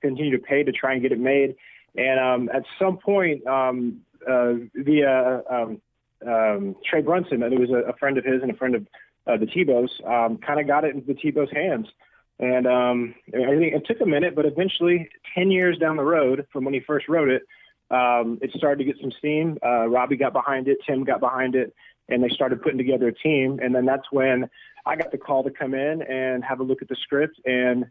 continue 0.00 0.30
to 0.30 0.42
pay 0.42 0.62
to 0.62 0.72
try 0.72 0.94
and 0.94 1.02
get 1.02 1.12
it 1.12 1.20
made, 1.20 1.56
and 1.96 2.20
um, 2.20 2.50
at 2.54 2.62
some 2.78 2.96
point, 2.96 3.46
um, 3.46 4.00
uh, 4.26 4.54
via 4.74 5.42
um, 5.50 5.82
um, 6.26 6.76
Trey 6.88 7.02
Brunson, 7.02 7.42
who 7.42 7.58
was 7.58 7.70
a, 7.70 7.90
a 7.90 7.96
friend 7.96 8.16
of 8.16 8.24
his 8.24 8.40
and 8.40 8.50
a 8.50 8.56
friend 8.56 8.74
of 8.74 8.86
uh, 9.30 9.36
the 9.36 9.46
Tebows, 9.46 9.90
um, 10.06 10.38
kind 10.38 10.60
of 10.60 10.66
got 10.66 10.84
it 10.84 10.94
into 10.94 11.06
the 11.06 11.14
Tebows' 11.14 11.54
hands. 11.54 11.86
And 12.38 12.66
um, 12.66 13.14
I 13.28 13.56
think 13.58 13.74
it 13.74 13.86
took 13.86 14.00
a 14.00 14.06
minute, 14.06 14.34
but 14.34 14.46
eventually, 14.46 15.10
10 15.34 15.50
years 15.50 15.78
down 15.78 15.96
the 15.96 16.02
road 16.04 16.46
from 16.52 16.64
when 16.64 16.72
he 16.72 16.80
first 16.80 17.08
wrote 17.08 17.28
it, 17.28 17.42
um, 17.90 18.38
it 18.40 18.50
started 18.56 18.78
to 18.78 18.84
get 18.84 19.00
some 19.00 19.12
steam. 19.18 19.58
Uh, 19.64 19.86
Robbie 19.88 20.16
got 20.16 20.32
behind 20.32 20.68
it, 20.68 20.78
Tim 20.86 21.04
got 21.04 21.20
behind 21.20 21.54
it, 21.54 21.74
and 22.08 22.22
they 22.22 22.28
started 22.28 22.62
putting 22.62 22.78
together 22.78 23.08
a 23.08 23.14
team. 23.14 23.60
And 23.62 23.74
then 23.74 23.84
that's 23.84 24.10
when 24.10 24.48
I 24.86 24.96
got 24.96 25.12
the 25.12 25.18
call 25.18 25.44
to 25.44 25.50
come 25.50 25.74
in 25.74 26.02
and 26.02 26.42
have 26.44 26.60
a 26.60 26.62
look 26.62 26.80
at 26.82 26.88
the 26.88 26.96
script 26.96 27.38
and, 27.44 27.86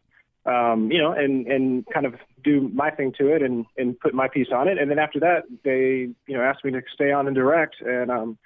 um, 0.46 0.92
you 0.92 0.98
know, 0.98 1.12
and, 1.12 1.46
and 1.48 1.86
kind 1.94 2.06
of 2.06 2.16
do 2.44 2.72
my 2.74 2.90
thing 2.90 3.14
to 3.20 3.28
it 3.36 3.44
and, 3.44 3.66
and 3.78 4.00
put 4.00 4.14
my 4.14 4.28
piece 4.28 4.48
on 4.52 4.68
it. 4.68 4.80
And 4.80 4.90
then 4.90 4.98
after 4.98 5.20
that, 5.20 5.44
they, 5.64 6.10
you 6.26 6.38
know, 6.38 6.42
asked 6.42 6.66
me 6.66 6.72
to 6.72 6.82
stay 6.94 7.12
on 7.12 7.28
and 7.28 7.36
direct. 7.36 7.82
And, 7.82 8.10
um, 8.10 8.38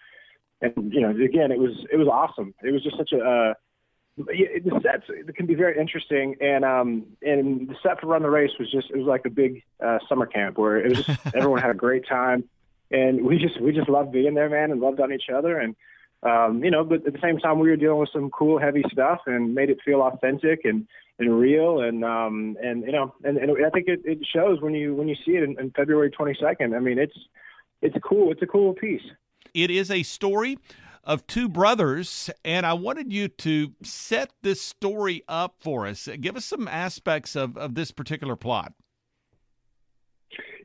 and 0.64 0.94
you 0.94 1.02
know, 1.02 1.10
again, 1.10 1.52
it 1.52 1.60
was 1.60 1.86
it 1.92 1.98
was 1.98 2.08
awesome. 2.08 2.54
It 2.64 2.72
was 2.72 2.84
just 2.84 2.98
such 2.98 3.12
a 3.12 3.20
uh, 3.20 3.54
the 4.18 4.80
sets 4.84 5.06
it 5.10 5.36
can 5.36 5.46
be 5.46 5.56
very 5.56 5.78
interesting, 5.80 6.36
and 6.40 6.64
um, 6.64 7.06
and 7.22 7.70
the 7.70 7.76
set 7.84 8.00
for 8.00 8.08
Run 8.08 8.22
the 8.22 8.30
Race 8.30 8.52
was 8.60 8.72
just 8.72 8.90
it 8.90 8.98
was 8.98 9.08
like 9.08 9.26
a 9.26 9.30
big 9.30 9.64
uh, 9.84 10.00
summer 10.08 10.26
camp 10.26 10.58
where 10.58 10.78
it 10.78 10.90
was 10.90 11.06
just 11.06 11.20
everyone 11.36 11.62
had 11.62 11.72
a 11.72 11.76
great 11.76 12.08
time, 12.08 12.44
and 12.92 13.26
we 13.26 13.38
just 13.38 13.60
we 13.60 13.72
just 13.72 13.90
loved 13.90 14.12
being 14.12 14.36
there, 14.36 14.50
man, 14.50 14.72
and 14.72 14.80
loved 14.80 15.00
on 15.00 15.12
each 15.12 15.30
other, 15.34 15.60
and 15.60 15.76
um, 16.24 16.64
you 16.64 16.72
know, 16.72 16.84
but 16.84 17.06
at 17.06 17.14
the 17.14 17.20
same 17.22 17.40
time 17.40 17.60
we 17.60 17.70
were 17.70 17.76
dealing 17.76 18.00
with 18.00 18.10
some 18.14 18.30
cool, 18.30 18.60
heavy 18.60 18.84
stuff, 18.92 19.22
and 19.26 19.54
made 19.54 19.70
it 19.70 19.80
feel 19.84 20.02
authentic 20.02 20.62
and 20.64 20.88
and 21.20 21.40
real, 21.40 21.82
and 21.82 22.06
um, 22.06 22.56
and 22.64 22.84
you 22.84 22.92
know, 22.92 23.14
and, 23.24 23.38
and 23.38 23.66
I 23.66 23.70
think 23.70 23.88
it, 23.88 24.02
it 24.06 24.20
shows 24.26 24.62
when 24.62 24.74
you 24.74 24.96
when 24.96 25.08
you 25.08 25.16
see 25.26 25.32
it 25.32 25.44
in, 25.44 25.60
in 25.60 25.72
February 25.72 26.12
22nd. 26.12 26.76
I 26.76 26.80
mean, 26.80 27.00
it's 27.00 27.18
it's 27.82 27.96
cool. 28.04 28.32
It's 28.32 28.42
a 28.42 28.48
cool 28.48 28.74
piece. 28.74 29.02
It 29.54 29.70
is 29.70 29.92
a 29.92 30.04
story 30.04 30.58
of 31.04 31.28
two 31.28 31.50
brothers, 31.50 32.30
and 32.46 32.66
I 32.66 32.74
wanted 32.74 33.12
you 33.12 33.28
to 33.28 33.74
set 33.84 34.32
this 34.42 34.62
story 34.62 35.24
up 35.28 35.56
for 35.60 35.86
us. 35.86 36.08
Give 36.20 36.36
us 36.36 36.46
some 36.46 36.68
aspects 36.68 37.36
of, 37.36 37.58
of 37.58 37.76
this 37.76 37.92
particular 37.92 38.36
plot. 38.36 38.74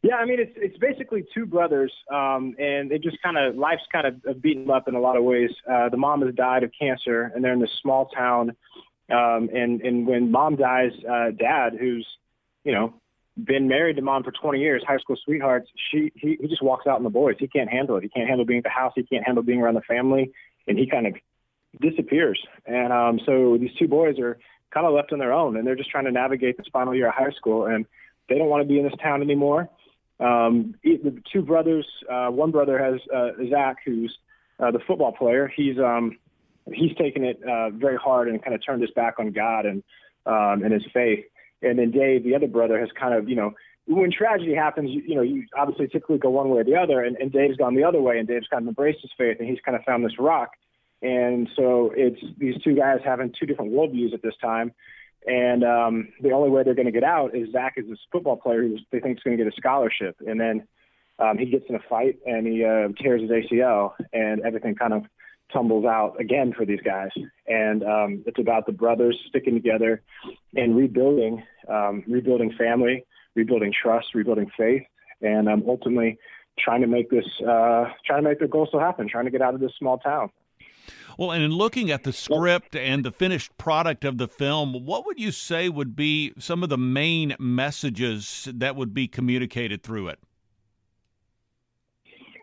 Yeah, 0.02 0.14
I 0.14 0.26
mean 0.26 0.38
it's 0.38 0.52
it's 0.54 0.78
basically 0.78 1.24
two 1.34 1.44
brothers, 1.44 1.92
um, 2.10 2.54
and 2.58 2.88
they 2.88 2.98
just 2.98 3.20
kind 3.20 3.36
of 3.36 3.56
life's 3.56 3.82
kind 3.92 4.06
of 4.06 4.40
beaten 4.40 4.70
up 4.70 4.86
in 4.86 4.94
a 4.94 5.00
lot 5.00 5.16
of 5.16 5.24
ways. 5.24 5.50
Uh, 5.68 5.88
the 5.88 5.96
mom 5.96 6.22
has 6.22 6.34
died 6.34 6.62
of 6.62 6.70
cancer, 6.78 7.32
and 7.34 7.42
they're 7.42 7.52
in 7.52 7.60
this 7.60 7.76
small 7.82 8.06
town. 8.06 8.54
Um, 9.10 9.50
and 9.52 9.80
and 9.80 10.06
when 10.06 10.30
mom 10.30 10.54
dies, 10.54 10.92
uh, 11.04 11.32
dad, 11.32 11.74
who's 11.78 12.06
you 12.64 12.72
know 12.72 12.94
been 13.44 13.68
married 13.68 13.96
to 13.96 14.02
mom 14.02 14.24
for 14.24 14.32
20 14.32 14.58
years, 14.58 14.82
high 14.86 14.98
school 14.98 15.16
sweethearts. 15.24 15.68
She 15.90 16.12
he, 16.16 16.36
he 16.40 16.48
just 16.48 16.62
walks 16.62 16.86
out 16.86 16.96
on 16.96 17.04
the 17.04 17.10
boys. 17.10 17.36
He 17.38 17.46
can't 17.46 17.70
handle 17.70 17.96
it. 17.96 18.02
He 18.02 18.08
can't 18.08 18.28
handle 18.28 18.44
being 18.44 18.58
at 18.58 18.64
the 18.64 18.70
house. 18.70 18.92
He 18.96 19.04
can't 19.04 19.24
handle 19.24 19.42
being 19.42 19.60
around 19.60 19.74
the 19.74 19.82
family, 19.82 20.32
and 20.66 20.78
he 20.78 20.88
kind 20.88 21.06
of 21.06 21.14
disappears. 21.80 22.40
And 22.66 22.92
um, 22.92 23.20
so 23.24 23.56
these 23.58 23.70
two 23.78 23.88
boys 23.88 24.18
are 24.18 24.38
kind 24.72 24.86
of 24.86 24.92
left 24.92 25.12
on 25.12 25.18
their 25.18 25.32
own, 25.32 25.56
and 25.56 25.66
they're 25.66 25.76
just 25.76 25.90
trying 25.90 26.04
to 26.06 26.12
navigate 26.12 26.56
this 26.56 26.66
final 26.72 26.94
year 26.94 27.08
of 27.08 27.14
high 27.14 27.30
school, 27.36 27.66
and 27.66 27.86
they 28.28 28.36
don't 28.36 28.48
want 28.48 28.62
to 28.62 28.68
be 28.68 28.78
in 28.78 28.84
this 28.84 28.98
town 29.02 29.22
anymore. 29.22 29.68
Um, 30.20 30.74
the 30.82 31.22
two 31.32 31.42
brothers, 31.42 31.86
uh, 32.10 32.28
one 32.28 32.50
brother 32.50 32.78
has 32.78 33.00
uh, 33.14 33.30
Zach, 33.50 33.76
who's 33.84 34.16
uh, 34.58 34.72
the 34.72 34.80
football 34.80 35.12
player. 35.12 35.50
He's 35.54 35.78
um, 35.78 36.18
he's 36.72 36.94
taken 36.96 37.24
it 37.24 37.40
uh, 37.44 37.70
very 37.70 37.96
hard 37.96 38.28
and 38.28 38.42
kind 38.42 38.54
of 38.54 38.64
turned 38.64 38.82
his 38.82 38.90
back 38.90 39.20
on 39.20 39.30
God 39.30 39.64
and 39.64 39.82
um, 40.26 40.64
and 40.64 40.72
his 40.72 40.84
faith 40.92 41.24
and 41.62 41.78
then 41.78 41.90
Dave, 41.90 42.24
the 42.24 42.34
other 42.34 42.46
brother, 42.46 42.78
has 42.78 42.88
kind 42.98 43.14
of, 43.14 43.28
you 43.28 43.36
know, 43.36 43.52
when 43.86 44.10
tragedy 44.10 44.54
happens, 44.54 44.90
you, 44.90 45.02
you 45.06 45.14
know, 45.14 45.22
you 45.22 45.44
obviously 45.56 45.88
typically 45.88 46.18
go 46.18 46.30
one 46.30 46.50
way 46.50 46.60
or 46.60 46.64
the 46.64 46.76
other, 46.76 47.02
and, 47.02 47.16
and 47.16 47.32
Dave's 47.32 47.56
gone 47.56 47.74
the 47.74 47.84
other 47.84 48.00
way, 48.00 48.18
and 48.18 48.28
Dave's 48.28 48.46
kind 48.50 48.62
of 48.62 48.68
embraced 48.68 49.00
his 49.00 49.10
faith, 49.16 49.38
and 49.40 49.48
he's 49.48 49.60
kind 49.64 49.76
of 49.76 49.82
found 49.84 50.04
this 50.04 50.18
rock. 50.18 50.50
And 51.00 51.48
so 51.56 51.92
it's 51.96 52.20
these 52.36 52.60
two 52.62 52.74
guys 52.74 52.98
having 53.04 53.32
two 53.38 53.46
different 53.46 53.72
worldviews 53.72 54.12
at 54.12 54.22
this 54.22 54.34
time. 54.42 54.72
And 55.26 55.64
um, 55.64 56.08
the 56.20 56.32
only 56.32 56.50
way 56.50 56.62
they're 56.62 56.74
going 56.74 56.86
to 56.86 56.92
get 56.92 57.04
out 57.04 57.34
is 57.34 57.50
Zach 57.52 57.74
is 57.76 57.86
this 57.88 57.98
football 58.10 58.36
player 58.36 58.62
who 58.62 58.78
they 58.90 59.00
think 59.00 59.18
is 59.18 59.22
going 59.22 59.36
to 59.36 59.44
get 59.44 59.52
a 59.52 59.56
scholarship. 59.56 60.16
And 60.26 60.40
then 60.40 60.66
um, 61.18 61.38
he 61.38 61.46
gets 61.46 61.64
in 61.68 61.74
a 61.74 61.80
fight 61.88 62.18
and 62.26 62.46
he 62.46 62.64
uh, 62.64 62.88
tears 63.00 63.22
his 63.22 63.30
ACL, 63.30 63.92
and 64.12 64.40
everything 64.42 64.74
kind 64.74 64.92
of 64.92 65.04
tumbles 65.52 65.84
out 65.84 66.20
again 66.20 66.52
for 66.56 66.64
these 66.64 66.80
guys. 66.84 67.10
And 67.46 67.82
um, 67.82 68.24
it's 68.26 68.38
about 68.38 68.66
the 68.66 68.72
brothers 68.72 69.18
sticking 69.28 69.54
together 69.54 70.02
and 70.54 70.76
rebuilding, 70.76 71.42
um, 71.68 72.04
rebuilding 72.06 72.52
family, 72.58 73.04
rebuilding 73.34 73.72
trust, 73.72 74.14
rebuilding 74.14 74.50
faith, 74.56 74.82
and 75.20 75.48
um, 75.48 75.64
ultimately 75.66 76.18
trying 76.58 76.80
to 76.80 76.86
make 76.86 77.10
this, 77.10 77.24
uh, 77.42 77.84
trying 78.04 78.22
to 78.22 78.28
make 78.28 78.38
their 78.38 78.48
goal 78.48 78.66
still 78.66 78.80
happen, 78.80 79.08
trying 79.08 79.24
to 79.24 79.30
get 79.30 79.42
out 79.42 79.54
of 79.54 79.60
this 79.60 79.72
small 79.78 79.98
town. 79.98 80.30
Well, 81.18 81.32
and 81.32 81.42
in 81.42 81.50
looking 81.50 81.90
at 81.90 82.04
the 82.04 82.12
script 82.12 82.76
and 82.76 83.04
the 83.04 83.10
finished 83.10 83.56
product 83.58 84.04
of 84.04 84.18
the 84.18 84.28
film, 84.28 84.86
what 84.86 85.04
would 85.04 85.18
you 85.18 85.32
say 85.32 85.68
would 85.68 85.96
be 85.96 86.32
some 86.38 86.62
of 86.62 86.68
the 86.68 86.78
main 86.78 87.34
messages 87.38 88.48
that 88.54 88.76
would 88.76 88.94
be 88.94 89.08
communicated 89.08 89.82
through 89.82 90.08
it? 90.08 90.20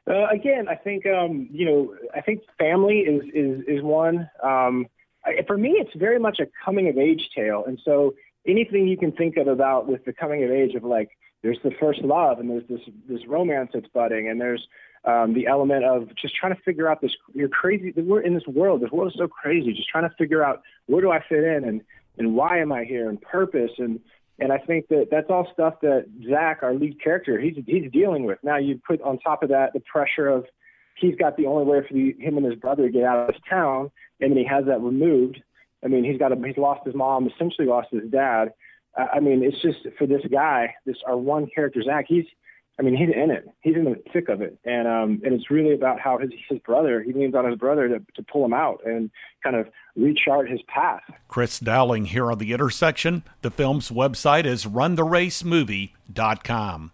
Uh, 0.08 0.28
again, 0.28 0.68
I 0.68 0.76
think 0.76 1.06
um, 1.06 1.48
you 1.52 1.66
know, 1.66 1.96
I 2.14 2.22
think 2.22 2.42
family 2.60 3.00
is 3.00 3.24
is 3.34 3.64
is 3.68 3.82
one. 3.82 4.30
Um, 4.44 4.88
I, 5.26 5.44
for 5.48 5.58
me, 5.58 5.72
it's 5.80 5.96
very 5.96 6.20
much 6.20 6.40
a 6.40 6.48
coming 6.64 6.88
of 6.90 6.98
age 6.98 7.30
tale, 7.36 7.64
and 7.66 7.80
so 7.84 8.14
anything 8.48 8.88
you 8.88 8.98
can 8.98 9.12
think 9.12 9.38
of 9.38 9.48
about 9.48 9.88
with 9.88 10.06
the 10.06 10.14
coming 10.14 10.44
of 10.44 10.52
age 10.52 10.76
of 10.76 10.84
like 10.84 11.10
there's 11.44 11.60
the 11.64 11.72
first 11.80 12.02
love 12.02 12.40
and 12.40 12.50
there's 12.50 12.68
this 12.70 12.82
this 13.08 13.26
romance 13.28 13.72
that's 13.74 13.88
budding 13.94 14.30
and 14.30 14.40
there's 14.40 14.68
um, 15.06 15.34
the 15.34 15.48
element 15.48 15.84
of 15.84 16.10
just 16.16 16.36
trying 16.36 16.56
to 16.56 16.62
figure 16.62 16.90
out 16.90 17.02
this 17.02 17.12
you're 17.34 17.50
crazy 17.50 17.94
we're 17.98 18.22
in 18.22 18.34
this 18.34 18.48
world 18.48 18.82
this 18.82 18.92
world 18.92 19.12
is 19.12 19.18
so 19.18 19.28
crazy 19.28 19.74
just 19.74 19.90
trying 19.90 20.08
to 20.10 20.16
figure 20.18 20.44
out 20.44 20.62
where 20.88 21.02
do 21.02 21.12
I 21.12 21.24
fit 21.28 21.44
in 21.44 21.64
and 21.64 21.82
and 22.18 22.34
why 22.34 22.60
am 22.60 22.72
I 22.72 22.84
here 22.84 23.10
and 23.10 23.22
purpose 23.22 23.72
and 23.78 24.00
and 24.40 24.52
I 24.52 24.58
think 24.58 24.88
that 24.90 25.08
that's 25.10 25.30
all 25.30 25.48
stuff 25.54 25.76
that 25.82 26.06
Zach, 26.30 26.60
our 26.62 26.74
lead 26.74 27.02
character, 27.02 27.40
he's 27.40 27.56
he's 27.66 27.92
dealing 27.92 28.26
with. 28.26 28.40
Now 28.44 28.58
you 28.58 28.80
put 28.86 29.02
on 29.02 29.20
top 29.20 29.44
of 29.44 29.50
that 29.50 29.74
the 29.74 29.80
pressure 29.80 30.28
of 30.28 30.46
he's 30.98 31.16
got 31.16 31.38
the 31.38 31.46
only 31.46 31.66
way 31.66 31.82
for 31.88 31.94
the, 31.94 32.16
him 32.20 32.38
and 32.38 32.46
his 32.46 32.56
brother 32.56 32.88
to 32.88 32.92
get 32.92 33.04
out 33.04 33.20
of 33.20 33.28
this 33.28 33.42
town, 33.50 33.92
and 34.20 34.32
then 34.32 34.38
he 34.38 34.46
has 34.46 34.66
that 34.66 34.82
removed. 34.82 35.42
I 35.84 35.88
mean, 35.88 36.04
he's 36.04 36.18
got 36.18 36.32
a, 36.32 36.36
he's 36.46 36.58
lost 36.58 36.86
his 36.86 36.96
mom, 36.96 37.28
essentially 37.28 37.68
lost 37.68 37.90
his 37.92 38.10
dad. 38.10 38.54
I 38.98 39.20
mean, 39.20 39.44
it's 39.44 39.62
just 39.62 39.96
for 39.98 40.08
this 40.08 40.22
guy, 40.32 40.74
this 40.86 40.98
our 41.06 41.18
one 41.18 41.48
character 41.54 41.82
Zach. 41.84 42.06
He's 42.08 42.26
I 42.78 42.82
mean, 42.82 42.98
he's 42.98 43.08
in 43.16 43.32
it. 43.32 43.48
He's 43.62 43.76
in 43.76 43.86
the 43.86 43.96
thick 44.12 44.28
of 44.28 44.42
it, 44.42 44.60
and 44.66 44.86
um, 44.88 45.22
and 45.24 45.34
it's 45.34 45.50
really 45.50 45.74
about 45.74 45.98
how 46.00 46.18
his 46.18 46.32
his 46.50 46.60
brother. 46.60 47.02
He 47.02 47.14
leans 47.14 47.34
on 47.34 47.46
his 47.46 47.58
brother 47.58 47.88
to 47.88 48.00
to 48.00 48.24
pull 48.24 48.44
him 48.44 48.54
out 48.54 48.82
and 48.86 49.10
kind 49.44 49.56
of 49.56 49.70
rechart 49.98 50.52
his 50.52 50.60
path. 50.68 51.04
Chris 51.30 51.58
Dowling 51.60 52.04
here 52.06 52.30
on 52.32 52.38
the 52.38 52.52
intersection. 52.52 53.24
The 53.44 53.52
film's 53.52 53.92
website 53.92 54.46
is 54.46 54.66
runtheracemovie.com. 54.66 56.92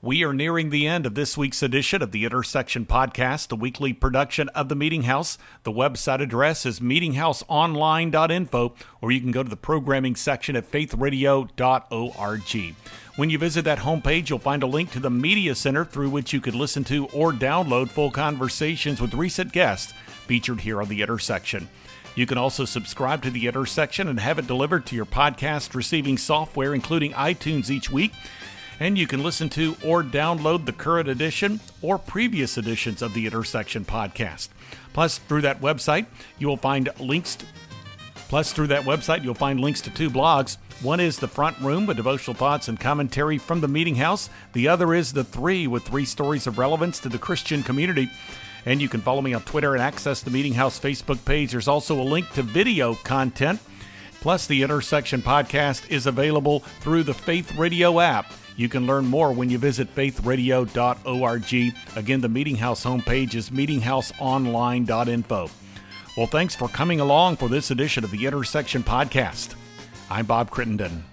We 0.00 0.22
are 0.22 0.32
nearing 0.32 0.70
the 0.70 0.86
end 0.86 1.06
of 1.06 1.16
this 1.16 1.36
week's 1.36 1.60
edition 1.60 2.02
of 2.02 2.12
the 2.12 2.24
Intersection 2.24 2.86
Podcast, 2.86 3.48
the 3.48 3.56
weekly 3.56 3.92
production 3.92 4.48
of 4.50 4.68
the 4.68 4.76
Meeting 4.76 5.02
House. 5.02 5.38
The 5.64 5.72
website 5.72 6.20
address 6.20 6.64
is 6.64 6.78
meetinghouseonline.info, 6.78 8.74
or 9.02 9.10
you 9.10 9.20
can 9.20 9.32
go 9.32 9.42
to 9.42 9.50
the 9.50 9.56
programming 9.56 10.14
section 10.14 10.54
at 10.54 10.70
faithradio.org. 10.70 12.74
When 13.16 13.30
you 13.30 13.38
visit 13.38 13.64
that 13.64 13.80
homepage, 13.80 14.28
you'll 14.28 14.38
find 14.38 14.62
a 14.62 14.68
link 14.68 14.92
to 14.92 15.00
the 15.00 15.10
Media 15.10 15.56
Center 15.56 15.84
through 15.84 16.10
which 16.10 16.32
you 16.32 16.40
could 16.40 16.54
listen 16.54 16.84
to 16.84 17.06
or 17.06 17.32
download 17.32 17.88
full 17.88 18.12
conversations 18.12 19.00
with 19.00 19.14
recent 19.14 19.50
guests 19.50 19.92
featured 20.28 20.60
here 20.60 20.80
on 20.80 20.86
The 20.86 21.02
Intersection. 21.02 21.68
You 22.14 22.24
can 22.24 22.38
also 22.38 22.64
subscribe 22.64 23.24
to 23.24 23.32
The 23.32 23.48
Intersection 23.48 24.06
and 24.06 24.20
have 24.20 24.38
it 24.38 24.46
delivered 24.46 24.86
to 24.86 24.94
your 24.94 25.06
podcast 25.06 25.74
receiving 25.74 26.16
software, 26.16 26.72
including 26.72 27.14
iTunes, 27.14 27.68
each 27.68 27.90
week. 27.90 28.12
And 28.80 28.96
you 28.96 29.06
can 29.06 29.22
listen 29.22 29.48
to 29.50 29.76
or 29.84 30.02
download 30.02 30.64
the 30.64 30.72
current 30.72 31.08
edition 31.08 31.60
or 31.82 31.98
previous 31.98 32.56
editions 32.56 33.02
of 33.02 33.14
the 33.14 33.26
Intersection 33.26 33.84
podcast. 33.84 34.48
Plus, 34.92 35.18
through 35.18 35.42
that 35.42 35.60
website, 35.60 36.06
you 36.38 36.48
will 36.48 36.56
find 36.56 36.88
links. 37.00 37.36
To, 37.36 37.46
plus, 38.28 38.52
through 38.52 38.68
that 38.68 38.84
website, 38.84 39.24
you'll 39.24 39.34
find 39.34 39.60
links 39.60 39.80
to 39.82 39.90
two 39.90 40.10
blogs 40.10 40.58
one 40.80 41.00
is 41.00 41.18
The 41.18 41.26
Front 41.26 41.58
Room 41.58 41.86
with 41.86 41.96
devotional 41.96 42.36
thoughts 42.36 42.68
and 42.68 42.78
commentary 42.78 43.36
from 43.36 43.60
the 43.60 43.66
Meeting 43.66 43.96
House. 43.96 44.30
The 44.52 44.68
other 44.68 44.94
is 44.94 45.12
The 45.12 45.24
Three 45.24 45.66
with 45.66 45.82
three 45.82 46.04
stories 46.04 46.46
of 46.46 46.56
relevance 46.56 47.00
to 47.00 47.08
the 47.08 47.18
Christian 47.18 47.64
community. 47.64 48.08
And 48.64 48.80
you 48.80 48.88
can 48.88 49.00
follow 49.00 49.20
me 49.20 49.34
on 49.34 49.42
Twitter 49.42 49.74
and 49.74 49.82
access 49.82 50.22
the 50.22 50.30
Meeting 50.30 50.54
House 50.54 50.78
Facebook 50.78 51.24
page. 51.24 51.50
There's 51.50 51.66
also 51.66 52.00
a 52.00 52.04
link 52.04 52.30
to 52.34 52.44
video 52.44 52.94
content. 52.94 53.58
Plus, 54.20 54.46
the 54.46 54.62
Intersection 54.62 55.20
podcast 55.20 55.90
is 55.90 56.06
available 56.06 56.60
through 56.78 57.02
the 57.02 57.14
Faith 57.14 57.56
Radio 57.56 57.98
app. 57.98 58.32
You 58.58 58.68
can 58.68 58.86
learn 58.88 59.06
more 59.06 59.32
when 59.32 59.50
you 59.50 59.56
visit 59.56 59.94
faithradio.org. 59.94 61.96
Again, 61.96 62.20
the 62.20 62.28
Meeting 62.28 62.56
House 62.56 62.84
homepage 62.84 63.36
is 63.36 63.50
meetinghouseonline.info. 63.50 65.50
Well, 66.16 66.26
thanks 66.26 66.56
for 66.56 66.66
coming 66.66 66.98
along 66.98 67.36
for 67.36 67.48
this 67.48 67.70
edition 67.70 68.02
of 68.02 68.10
the 68.10 68.26
Intersection 68.26 68.82
Podcast. 68.82 69.54
I'm 70.10 70.26
Bob 70.26 70.50
Crittenden. 70.50 71.04